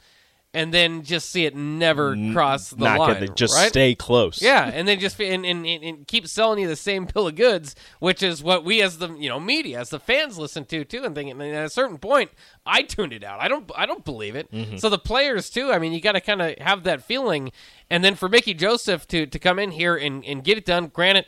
and 0.55 0.73
then 0.73 1.03
just 1.03 1.31
see 1.31 1.45
it 1.45 1.55
never 1.55 2.17
cross 2.33 2.71
the 2.71 2.85
Not 2.85 2.99
line 3.01 3.15
gonna 3.15 3.29
just 3.29 3.55
right? 3.55 3.69
stay 3.69 3.95
close. 3.95 4.41
Yeah, 4.41 4.71
and 4.73 4.87
then 4.87 5.01
just 5.01 5.21
and, 5.21 5.45
and, 5.45 5.67
and, 5.67 6.07
keep 6.07 6.29
selling 6.29 6.61
you 6.61 6.69
the 6.69 6.77
same 6.77 7.07
bill 7.07 7.27
of 7.27 7.35
goods, 7.35 7.75
which 7.99 8.23
is 8.23 8.43
what 8.43 8.65
we 8.65 8.81
as 8.81 8.99
the 8.99 9.13
you 9.15 9.29
know 9.29 9.41
media, 9.41 9.81
as 9.81 9.91
the 9.91 9.99
fans, 9.99 10.39
listen 10.39 10.65
to 10.67 10.85
too, 10.85 11.03
and 11.05 11.15
thinking. 11.15 11.41
And 11.41 11.55
at 11.55 11.67
a 11.67 11.71
certain 11.71 11.99
point, 11.99 12.31
I 12.65 12.83
tuned 12.83 13.13
it 13.13 13.25
out. 13.25 13.41
I 13.41 13.49
don't 13.49 13.71
I 13.77 13.85
don't 13.85 14.05
believe 14.05 14.37
it. 14.37 14.49
So 14.79 14.89
the 14.89 14.99
players 14.99 15.51
too. 15.51 15.73
I 15.73 15.79
mean, 15.79 15.93
you 15.93 16.01
got 16.01 16.13
to 16.13 16.21
kind 16.21 16.41
of 16.41 16.57
have 16.59 16.85
that 16.85 17.03
feeling, 17.03 17.51
and 17.91 18.05
then 18.05 18.15
for 18.15 18.29
Mickey 18.29 18.55
Joseph 18.55 19.07
to 19.09 19.27
to 19.27 19.39
come 19.39 19.59
in 19.59 19.73
here 19.73 19.97
and 19.97 20.25
and 20.25 20.45
get 20.45 20.57
it 20.57 20.65
done. 20.65 20.87
Granted. 20.87 21.27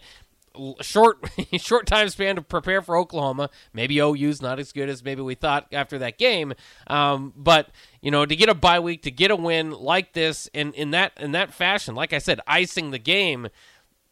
Short, 0.81 1.19
short 1.59 1.87
time 1.87 2.09
span 2.09 2.37
to 2.37 2.41
prepare 2.41 2.81
for 2.81 2.97
Oklahoma. 2.97 3.51
Maybe 3.75 4.01
OU's 4.01 4.41
not 4.41 4.59
as 4.59 4.73
good 4.73 4.89
as 4.89 5.05
maybe 5.05 5.21
we 5.21 5.35
thought 5.35 5.67
after 5.71 5.99
that 5.99 6.17
game. 6.17 6.55
Um, 6.87 7.35
but 7.37 7.69
you 8.07 8.13
know, 8.13 8.25
to 8.25 8.37
get 8.37 8.49
a 8.49 8.55
bye 8.55 8.79
week, 8.79 9.03
to 9.03 9.11
get 9.11 9.33
a 9.33 9.37
win 9.37 9.73
like 9.73 10.13
this 10.13 10.49
in 10.55 10.73
in 10.75 10.93
that 10.93 11.11
in 11.19 11.33
that 11.33 11.53
fashion, 11.53 11.97
like 11.97 12.13
I 12.13 12.19
said, 12.19 12.39
icing 12.47 12.93
the 12.93 13.01
game 13.01 13.49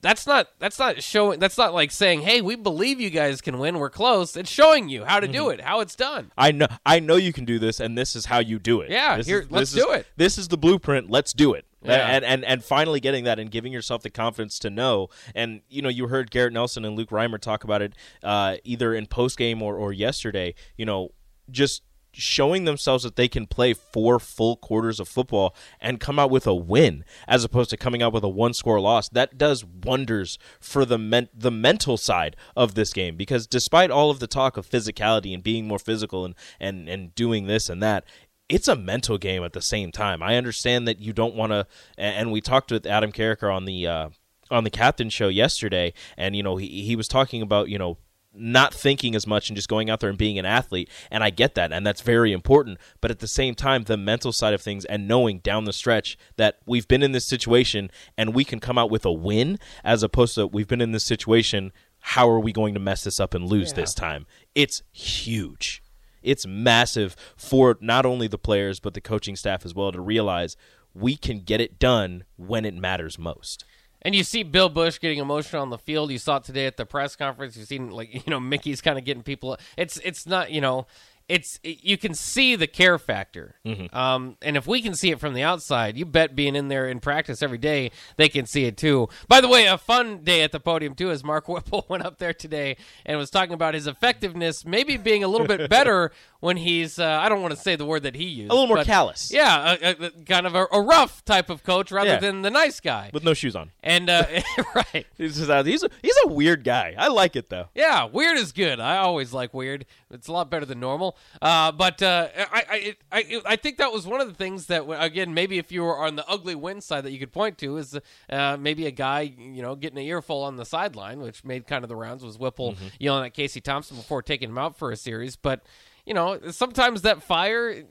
that's 0.01 0.27
not 0.27 0.49
that's 0.59 0.81
not 0.81 1.01
showing 1.01 1.39
that's 1.39 1.57
not 1.57 1.73
like 1.73 1.91
saying 1.91 2.21
hey 2.21 2.43
we 2.43 2.57
believe 2.57 3.01
you 3.01 3.09
guys 3.09 3.41
can 3.41 3.59
win 3.59 3.79
we're 3.79 3.89
close 3.89 4.37
it's 4.37 4.51
showing 4.51 4.91
you 4.91 5.03
how 5.03 5.19
to 5.19 5.27
do 5.27 5.49
it 5.49 5.63
how 5.63 5.81
it's 5.81 5.97
done 5.97 6.31
I 6.37 6.51
know 6.53 6.67
I 6.85 7.01
know 7.01 7.17
you 7.17 7.33
can 7.33 7.47
do 7.47 7.59
this 7.59 7.81
and 7.81 7.97
this 7.97 8.15
is 8.15 8.27
how 8.27 8.41
you 8.41 8.59
do 8.59 8.83
it. 8.83 8.91
Yeah, 8.91 9.17
This 9.17 9.27
here- 9.29 9.41
is- 9.41 9.51
let's 9.51 9.71
this 9.73 9.81
is- 9.81 9.87
do 9.87 9.93
it. 9.93 10.07
This 10.17 10.37
is 10.37 10.49
the 10.49 10.59
blueprint. 10.59 11.09
Let's 11.09 11.33
do 11.33 11.55
it. 11.55 11.65
Yeah. 11.83 12.07
And, 12.17 12.23
and 12.25 12.45
and 12.45 12.63
finally 12.65 12.99
getting 13.01 13.25
that 13.25 13.39
and 13.39 13.51
giving 13.51 13.73
yourself 13.73 14.03
the 14.03 14.11
confidence 14.11 14.59
to 14.59 14.69
know. 14.71 15.09
And 15.35 15.63
you 15.71 15.81
know, 15.81 15.89
you 15.89 16.09
heard 16.09 16.31
Garrett 16.31 16.53
Nelson 16.53 16.85
and 16.85 16.97
Luke 16.97 17.09
Reimer 17.11 17.39
talk 17.41 17.63
about 17.65 17.81
it 17.81 17.95
uh, 18.23 18.57
either 18.65 18.93
in 18.95 19.07
post 19.07 19.39
game 19.39 19.63
or, 19.63 19.77
or 19.77 19.93
yesterday, 19.93 20.55
you 20.77 20.85
know, 20.85 21.13
just 21.51 21.83
showing 22.15 22.65
themselves 22.65 23.05
that 23.05 23.17
they 23.17 23.29
can 23.29 23.47
play 23.47 23.75
four 23.75 24.19
full 24.19 24.57
quarters 24.57 25.01
of 25.01 25.09
football 25.09 25.55
and 25.81 26.01
come 26.01 26.19
out 26.19 26.31
with 26.31 26.47
a 26.47 26.55
win 26.55 27.05
as 27.27 27.45
opposed 27.45 27.71
to 27.71 27.77
coming 27.77 28.03
out 28.03 28.13
with 28.13 28.25
a 28.25 28.29
one 28.29 28.55
score 28.55 28.81
loss 28.81 29.09
that 29.11 29.37
does 29.37 29.65
wonders 29.65 30.39
for 30.61 30.85
the 30.85 30.99
men- 30.99 31.29
the 31.35 31.51
mental 31.51 31.97
side 31.97 32.37
of 32.57 32.75
this 32.75 32.93
game 32.93 33.17
because 33.17 33.47
despite 33.47 33.91
all 33.91 34.11
of 34.11 34.21
the 34.21 34.27
talk 34.27 34.57
of 34.57 34.69
physicality 34.69 35.35
and 35.35 35.43
being 35.43 35.67
more 35.67 35.79
physical 35.79 36.25
and 36.25 36.35
and 36.61 36.89
and 36.89 37.15
doing 37.15 37.47
this 37.47 37.69
and 37.69 37.83
that 37.83 38.05
it's 38.49 38.69
a 38.69 38.77
mental 38.77 39.19
game 39.19 39.43
at 39.43 39.55
the 39.55 39.63
same 39.63 39.91
time. 39.91 40.23
I 40.23 40.37
understand 40.37 40.87
that 40.87 41.01
you 41.01 41.13
don't 41.13 41.35
want 41.35 41.53
to, 41.53 41.67
and 41.97 42.31
we 42.31 42.41
talked 42.41 42.71
with 42.71 42.87
Adam 42.87 43.11
Carriker 43.11 43.55
on 43.55 43.65
the 43.65 43.87
uh, 43.87 44.09
on 44.51 44.65
the 44.65 44.71
captain 44.71 45.09
show 45.09 45.29
yesterday, 45.29 45.93
and 46.17 46.37
you 46.37 46.43
know 46.43 46.57
he 46.57 46.83
he 46.83 46.97
was 46.97 47.09
talking 47.09 47.43
about 47.43 47.69
you 47.69 47.79
know 47.79 47.99
not 48.35 48.75
thinking 48.75 49.15
as 49.15 49.27
much 49.27 49.49
and 49.49 49.57
just 49.57 49.69
going 49.69 49.89
out 49.89 50.01
there 50.01 50.11
and 50.11 50.19
being 50.19 50.39
an 50.39 50.45
athlete. 50.45 50.91
And 51.11 51.23
I 51.23 51.31
get 51.31 51.55
that, 51.55 51.73
and 51.73 51.87
that's 51.87 52.01
very 52.01 52.33
important. 52.33 52.79
But 53.01 53.11
at 53.11 53.21
the 53.21 53.29
same 53.29 53.55
time, 53.55 53.85
the 53.85 53.97
mental 53.97 54.33
side 54.33 54.55
of 54.55 54.61
things 54.61 54.85
and 54.85 55.09
knowing 55.09 55.39
down 55.39 55.65
the 55.65 55.73
stretch 55.73 56.19
that 56.37 56.59
we've 56.67 56.89
been 56.89 57.03
in 57.03 57.13
this 57.13 57.25
situation 57.25 57.91
and 58.17 58.35
we 58.35 58.45
can 58.45 58.61
come 58.61 58.79
out 58.79 58.91
with 58.91 59.05
a 59.05 59.13
win 59.13 59.59
as 59.83 60.03
opposed 60.03 60.35
to 60.35 60.47
we've 60.47 60.69
been 60.69 60.81
in 60.81 60.93
this 60.93 61.05
situation. 61.05 61.73
How 62.01 62.29
are 62.29 62.41
we 62.41 62.53
going 62.53 62.75
to 62.75 62.81
mess 62.81 63.05
this 63.05 63.19
up 63.19 63.33
and 63.33 63.47
lose 63.47 63.73
this 63.73 63.95
time? 63.95 64.27
It's 64.55 64.83
huge. 64.93 65.83
It's 66.23 66.47
massive 66.47 67.17
for 67.37 67.79
not 67.81 68.05
only 68.05 68.29
the 68.29 68.39
players, 68.39 68.81
but 68.81 68.95
the 68.95 69.01
coaching 69.01 69.37
staff 69.37 69.65
as 69.65 69.75
well 69.75 69.93
to 69.93 70.01
realize 70.01 70.57
we 70.95 71.17
can 71.17 71.41
get 71.41 71.61
it 71.61 71.79
done 71.79 72.25
when 72.37 72.65
it 72.65 72.75
matters 72.75 73.19
most. 73.19 73.65
And 74.05 74.15
you 74.15 74.23
see 74.23 74.43
Bill 74.43 74.69
Busch 74.69 75.01
getting 75.01 75.19
emotional 75.19 75.63
on 75.63 75.71
the 75.71 75.79
field. 75.79 76.11
You 76.11 76.19
saw 76.19 76.37
it 76.37 76.45
today 76.45 76.67
at 76.67 76.77
the 76.77 76.87
press 76.87 77.17
conference. 77.17 77.57
You've 77.57 77.69
seen 77.69 77.91
like 77.91 78.13
you 78.27 78.31
know 78.31 78.41
Mickey's 78.41 78.81
kind 78.81 78.99
of 78.99 79.05
getting 79.05 79.23
people. 79.23 79.57
It's 79.77 79.99
it's 79.99 80.27
not 80.27 80.51
you 80.51 80.61
know 80.61 80.87
it's 81.29 81.59
you 81.63 81.97
can 81.97 82.13
see 82.13 82.55
the 82.55 82.67
care 82.67 82.99
factor. 82.99 83.55
Um, 83.95 84.37
and 84.43 84.57
if 84.57 84.67
we 84.67 84.83
can 84.83 84.95
see 84.95 85.11
it 85.11 85.21
from 85.21 85.33
the 85.33 85.43
outside, 85.43 85.97
you 85.97 86.05
bet 86.05 86.37
being 86.37 86.55
in 86.55 86.69
there 86.69 86.87
in 86.87 87.01
practice 87.01 87.43
every 87.43 87.57
day, 87.57 87.93
they 88.17 88.29
can 88.29 88.45
see 88.45 88.65
it 88.65 88.77
too. 88.77 89.09
By 89.27 89.41
the 89.41 89.49
way, 89.49 89.67
a 89.67 89.79
fun 89.79 90.23
day 90.23 90.43
at 90.43 90.53
the 90.53 90.61
podium 90.61 90.95
too, 90.95 91.11
as 91.11 91.25
Mark 91.25 91.49
Whipple 91.49 91.87
went 91.89 92.05
up 92.05 92.19
there 92.19 92.35
today 92.35 92.77
and 93.07 93.17
was 93.17 93.31
talking 93.31 93.55
about 93.55 93.73
his 93.75 93.87
effectiveness, 93.87 94.67
maybe 94.67 94.99
being 94.99 95.25
a 95.25 95.29
little 95.29 95.47
bit 95.47 95.71
better 95.71 96.13
when 96.45 96.59
he's. 96.59 96.99
Uh, 96.99 97.07
I 97.23 97.29
don't 97.31 97.41
want 97.41 97.55
to 97.55 97.61
say 97.61 97.75
the 97.75 97.87
word 97.87 98.03
that 98.03 98.15
he 98.15 98.25
used. 98.25 98.51
A 98.51 98.55
little 98.55 98.67
more 98.69 98.77
but- 98.77 98.87
callous. 98.87 99.33
Yeah, 99.33 99.77
a, 99.81 99.91
a, 100.07 100.11
kind 100.27 100.47
of 100.47 100.55
a, 100.55 100.67
a 100.71 100.81
rough 100.83 101.25
type 101.25 101.49
of 101.49 101.63
coach 101.63 101.91
rather 101.91 102.11
Yeah. 102.11 102.19
than 102.21 102.43
the 102.43 102.51
nice 102.51 102.81
guy. 102.81 103.11
With 103.15 103.25
no 103.25 103.33
shoes 103.33 103.57
on. 103.57 103.71
And 103.83 104.11
uh, 104.11 104.27
right, 104.75 105.07
He's, 105.17 105.37
just, 105.39 105.49
uh, 105.51 105.63
he's, 105.65 105.83
a, 105.83 105.89
he's 106.03 106.17
a 106.25 106.29
weird 106.29 106.63
guy. 106.63 106.95
I 106.99 107.09
like 107.09 107.35
it 107.35 107.49
though. 107.49 107.69
yeah, 107.75 108.05
weird 108.05 108.37
is 108.37 108.53
good. 108.53 108.79
I 108.79 108.99
always 108.99 109.33
like 109.33 109.55
weird. 109.55 109.87
It's 110.11 110.29
a 110.29 110.33
lot 110.33 110.51
better 110.51 110.67
than 110.67 110.81
normal. 110.81 111.17
Uh, 111.41 111.73
but 111.73 112.03
uh, 112.03 112.29
I, 112.53 112.65
I, 112.71 112.77
it- 112.77 112.99
I, 113.11 113.41
I 113.47 113.57
think 113.57 113.79
that 113.79 113.91
was 113.93 114.07
one 114.07 114.21
of 114.21 114.29
the 114.29 114.35
things 114.35 114.67
that, 114.67 114.85
again, 115.03 115.33
maybe 115.35 115.57
if 115.59 115.73
you 115.73 115.83
were 115.83 115.97
on 115.99 116.17
the 116.17 116.27
ugly 116.29 116.55
win 116.55 116.81
side 116.81 117.05
that 117.05 117.11
you 117.13 117.19
could 117.19 117.33
point 117.33 117.57
to 117.59 117.77
is 117.79 117.99
uh, 118.29 118.57
maybe 118.61 118.87
a 118.87 118.91
guy, 118.91 119.23
you 119.23 119.63
know, 119.63 119.75
getting 119.77 119.99
an 119.99 120.05
earful 120.05 120.43
on 120.43 120.57
the 120.57 120.65
sideline, 120.67 121.21
which 121.21 121.43
made 121.45 121.67
kind 121.67 121.85
of 121.85 121.89
the 121.89 121.97
rounds. 121.97 122.23
Was 122.25 122.39
Whipple 122.39 122.75
yelling 122.99 123.25
at 123.25 123.33
Casey 123.35 123.61
Thompson 123.61 123.97
before 123.97 124.21
taking 124.23 124.51
him 124.51 124.59
out 124.59 124.77
for 124.79 124.91
a 124.91 124.97
series, 124.97 125.37
but. 125.37 125.63
You 126.07 126.13
know, 126.13 126.39
sometimes 126.51 127.03
that 127.03 127.23
fire, 127.23 127.71
you, 127.71 127.85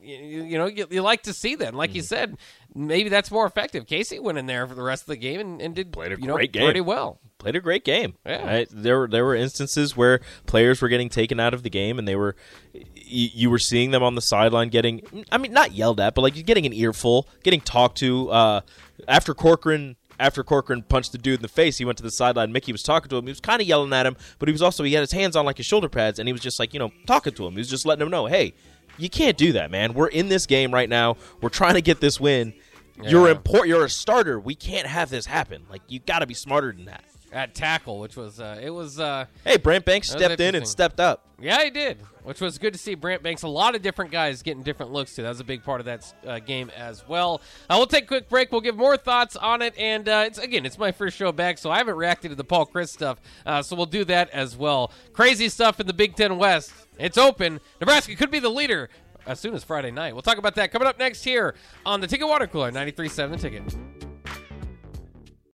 you 0.43 0.57
know, 0.57 0.67
you, 0.67 0.85
you 0.91 1.01
like 1.01 1.23
to 1.23 1.33
see 1.33 1.55
that. 1.55 1.69
And 1.69 1.77
like 1.77 1.95
you 1.95 2.03
said, 2.03 2.37
maybe 2.75 3.09
that's 3.09 3.31
more 3.31 3.45
effective. 3.47 3.87
Casey 3.87 4.19
went 4.19 4.37
in 4.37 4.45
there 4.45 4.67
for 4.67 4.75
the 4.75 4.83
rest 4.83 5.03
of 5.03 5.07
the 5.07 5.17
game 5.17 5.39
and, 5.39 5.59
and 5.61 5.73
did 5.73 5.91
Played 5.91 6.11
a 6.11 6.19
you 6.19 6.27
know, 6.27 6.35
great 6.35 6.51
game. 6.51 6.63
pretty 6.63 6.81
well. 6.81 7.19
Played 7.39 7.55
a 7.55 7.59
great 7.59 7.83
game. 7.83 8.13
Yeah. 8.25 8.45
Right? 8.45 8.67
There 8.71 8.99
were 8.99 9.07
there 9.07 9.25
were 9.25 9.35
instances 9.35 9.97
where 9.97 10.21
players 10.45 10.81
were 10.81 10.87
getting 10.89 11.09
taken 11.09 11.39
out 11.39 11.53
of 11.53 11.63
the 11.63 11.69
game, 11.69 11.99
and 11.99 12.07
they 12.07 12.15
were 12.15 12.35
y- 12.73 12.83
you 12.95 13.49
were 13.49 13.59
seeing 13.59 13.91
them 13.91 14.01
on 14.03 14.15
the 14.15 14.21
sideline 14.21 14.69
getting. 14.69 15.01
I 15.31 15.37
mean, 15.39 15.51
not 15.51 15.73
yelled 15.73 15.99
at, 15.99 16.13
but 16.15 16.21
like 16.21 16.45
getting 16.45 16.65
an 16.65 16.71
earful, 16.73 17.27
getting 17.43 17.59
talked 17.61 17.97
to. 17.97 18.29
Uh, 18.29 18.61
after 19.07 19.33
Corcoran 19.33 19.97
after 20.19 20.43
Corcoran 20.43 20.83
punched 20.83 21.11
the 21.11 21.17
dude 21.17 21.39
in 21.39 21.41
the 21.41 21.47
face, 21.47 21.77
he 21.77 21.85
went 21.85 21.97
to 21.97 22.03
the 22.03 22.11
sideline. 22.11 22.51
Mickey 22.51 22.71
was 22.71 22.83
talking 22.83 23.09
to 23.09 23.17
him. 23.17 23.25
He 23.25 23.31
was 23.31 23.39
kind 23.39 23.61
of 23.61 23.67
yelling 23.67 23.93
at 23.93 24.05
him, 24.05 24.15
but 24.39 24.47
he 24.47 24.53
was 24.53 24.61
also 24.61 24.83
he 24.83 24.93
had 24.93 25.01
his 25.01 25.11
hands 25.11 25.35
on 25.35 25.45
like 25.45 25.57
his 25.57 25.65
shoulder 25.65 25.89
pads, 25.89 26.19
and 26.19 26.27
he 26.27 26.33
was 26.33 26.41
just 26.41 26.59
like 26.59 26.73
you 26.73 26.79
know 26.79 26.91
talking 27.07 27.33
to 27.33 27.45
him. 27.45 27.53
He 27.53 27.59
was 27.59 27.69
just 27.69 27.85
letting 27.85 28.03
him 28.03 28.11
know, 28.11 28.25
hey, 28.25 28.53
you 28.97 29.09
can't 29.09 29.37
do 29.37 29.53
that, 29.53 29.71
man. 29.71 29.93
We're 29.93 30.07
in 30.07 30.29
this 30.29 30.45
game 30.45 30.73
right 30.73 30.89
now. 30.89 31.17
We're 31.41 31.49
trying 31.49 31.73
to 31.75 31.81
get 31.81 31.99
this 31.99 32.19
win. 32.19 32.53
You're 33.01 33.29
important. 33.29 33.69
You're 33.69 33.85
a 33.85 33.89
starter. 33.89 34.39
We 34.39 34.55
can't 34.55 34.87
have 34.87 35.09
this 35.09 35.25
happen. 35.25 35.65
Like 35.69 35.81
you 35.87 35.99
got 35.99 36.19
to 36.19 36.27
be 36.27 36.35
smarter 36.35 36.71
than 36.71 36.85
that. 36.85 37.03
At 37.33 37.55
tackle, 37.55 37.99
which 37.99 38.15
was, 38.15 38.39
uh, 38.39 38.59
it 38.61 38.69
was, 38.69 38.99
uh, 38.99 39.25
Hey, 39.43 39.57
Brant 39.57 39.85
Banks 39.85 40.07
stepped 40.07 40.39
in 40.39 40.53
and 40.53 40.67
stepped 40.67 40.99
up. 40.99 41.25
Yeah, 41.41 41.63
he 41.63 41.71
did, 41.71 41.97
which 42.21 42.39
was 42.39 42.59
good 42.59 42.73
to 42.73 42.79
see. 42.79 42.93
Brant 42.93 43.23
Banks, 43.23 43.41
a 43.41 43.47
lot 43.47 43.73
of 43.73 43.81
different 43.81 44.11
guys 44.11 44.43
getting 44.43 44.61
different 44.61 44.93
looks 44.93 45.15
too. 45.15 45.23
That 45.23 45.29
was 45.29 45.39
a 45.39 45.43
big 45.43 45.63
part 45.63 45.81
of 45.81 45.85
that 45.87 46.13
uh, 46.27 46.37
game 46.37 46.69
as 46.77 47.07
well. 47.07 47.41
Uh, 47.67 47.75
we'll 47.77 47.87
take 47.87 48.03
a 48.03 48.07
quick 48.07 48.29
break. 48.29 48.51
We'll 48.51 48.61
give 48.61 48.77
more 48.77 48.97
thoughts 48.97 49.35
on 49.35 49.63
it, 49.63 49.75
and 49.77 50.07
uh, 50.07 50.25
it's 50.27 50.37
again, 50.37 50.63
it's 50.63 50.77
my 50.77 50.91
first 50.91 51.17
show 51.17 51.31
back, 51.31 51.57
so 51.57 51.71
I 51.71 51.79
haven't 51.79 51.95
reacted 51.95 52.29
to 52.29 52.35
the 52.35 52.43
Paul 52.43 52.67
Chryst 52.67 52.89
stuff. 52.89 53.19
Uh, 53.47 53.63
so 53.63 53.75
we'll 53.75 53.87
do 53.87 54.05
that 54.05 54.29
as 54.29 54.55
well. 54.55 54.91
Crazy 55.11 55.49
stuff 55.49 55.79
in 55.79 55.87
the 55.87 55.93
Big 55.93 56.15
Ten 56.15 56.37
West. 56.37 56.71
It's 56.99 57.17
open. 57.17 57.59
Nebraska 57.81 58.15
could 58.15 58.29
be 58.31 58.39
the 58.39 58.49
leader 58.51 58.89
as 59.25 59.39
soon 59.39 59.55
as 59.55 59.63
Friday 59.63 59.89
night. 59.89 60.13
We'll 60.13 60.21
talk 60.21 60.37
about 60.37 60.53
that 60.55 60.71
coming 60.71 60.87
up 60.87 60.99
next 60.99 61.23
here 61.23 61.55
on 61.83 61.99
the 61.99 62.07
Ticket 62.07 62.27
Water 62.27 62.45
Cooler, 62.45 62.71
93.7 62.71 63.31
The 63.31 63.37
Ticket. 63.37 64.02